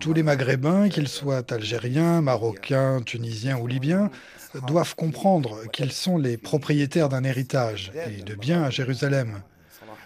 Tous 0.00 0.12
les 0.12 0.22
Maghrébins, 0.22 0.88
qu'ils 0.88 1.08
soient 1.08 1.52
algériens, 1.52 2.22
marocains, 2.22 3.02
tunisiens 3.02 3.58
ou 3.58 3.66
libyens, 3.66 4.10
doivent 4.66 4.94
comprendre 4.94 5.70
qu'ils 5.72 5.92
sont 5.92 6.16
les 6.18 6.36
propriétaires 6.36 7.08
d'un 7.08 7.24
héritage 7.24 7.92
et 8.08 8.22
de 8.22 8.34
biens 8.34 8.62
à 8.62 8.70
Jérusalem. 8.70 9.42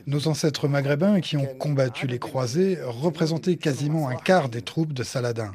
Nos 0.06 0.28
ancêtres 0.28 0.68
maghrébins 0.68 1.20
qui 1.20 1.36
ont 1.36 1.54
combattu 1.58 2.06
les 2.06 2.20
croisés 2.20 2.78
représentaient 2.82 3.56
quasiment 3.56 4.08
un 4.08 4.16
quart 4.16 4.48
des 4.48 4.62
troupes 4.62 4.92
de 4.92 5.02
Saladin. 5.02 5.52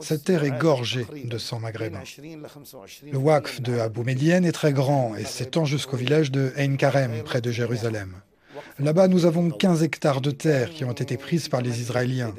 Cette 0.00 0.24
terre 0.24 0.44
est 0.44 0.58
gorgée 0.58 1.06
de 1.24 1.38
sang 1.38 1.60
maghrébin. 1.60 2.02
Le 3.10 3.18
Waqf 3.18 3.60
de 3.60 3.78
Abou 3.78 4.02
Medienne 4.02 4.44
est 4.44 4.52
très 4.52 4.72
grand 4.72 5.16
et 5.16 5.24
s'étend 5.24 5.64
jusqu'au 5.64 5.96
village 5.96 6.30
de 6.30 6.52
Ein 6.56 6.76
Karem, 6.76 7.22
près 7.24 7.40
de 7.40 7.50
Jérusalem. 7.50 8.12
Là-bas, 8.78 9.08
nous 9.08 9.26
avons 9.26 9.50
15 9.50 9.82
hectares 9.82 10.20
de 10.20 10.30
terre 10.30 10.70
qui 10.70 10.84
ont 10.84 10.92
été 10.92 11.16
prises 11.16 11.48
par 11.48 11.62
les 11.62 11.80
Israéliens. 11.80 12.34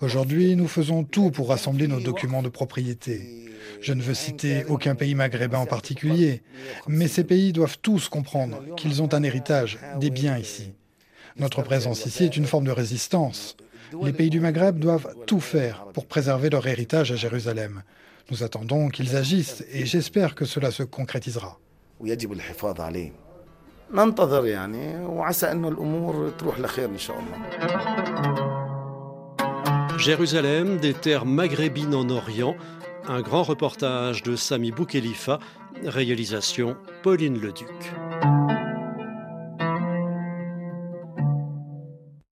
Aujourd'hui, 0.00 0.56
nous 0.56 0.68
faisons 0.68 1.04
tout 1.04 1.30
pour 1.30 1.48
rassembler 1.48 1.88
nos 1.88 2.00
documents 2.00 2.42
de 2.42 2.48
propriété. 2.48 3.48
Je 3.80 3.92
ne 3.92 4.02
veux 4.02 4.14
citer 4.14 4.64
aucun 4.68 4.94
pays 4.94 5.14
maghrébin 5.14 5.58
en 5.58 5.66
particulier, 5.66 6.42
mais 6.86 7.08
ces 7.08 7.24
pays 7.24 7.52
doivent 7.52 7.78
tous 7.80 8.08
comprendre 8.08 8.62
qu'ils 8.76 9.02
ont 9.02 9.12
un 9.12 9.22
héritage, 9.22 9.78
des 10.00 10.10
biens 10.10 10.38
ici. 10.38 10.72
Notre 11.36 11.62
présence 11.62 12.06
ici 12.06 12.24
est 12.24 12.36
une 12.36 12.46
forme 12.46 12.64
de 12.64 12.72
résistance. 12.72 13.56
Les 14.02 14.12
pays 14.12 14.30
du 14.30 14.40
Maghreb 14.40 14.78
doivent 14.78 15.14
tout 15.26 15.40
faire 15.40 15.86
pour 15.94 16.06
préserver 16.06 16.50
leur 16.50 16.66
héritage 16.66 17.12
à 17.12 17.16
Jérusalem. 17.16 17.82
Nous 18.30 18.42
attendons 18.42 18.88
qu'ils 18.88 19.16
agissent 19.16 19.64
et 19.72 19.86
j'espère 19.86 20.34
que 20.34 20.44
cela 20.44 20.70
se 20.70 20.82
concrétisera. 20.82 21.58
Jérusalem, 29.98 30.76
des 30.78 30.94
terres 30.94 31.24
maghrébines 31.24 31.94
en 31.94 32.08
Orient, 32.10 32.54
un 33.08 33.22
grand 33.22 33.42
reportage 33.42 34.22
de 34.22 34.36
Sami 34.36 34.70
Boukhelifa, 34.72 35.38
réalisation 35.84 36.76
Pauline 37.02 37.40
Leduc. 37.40 37.66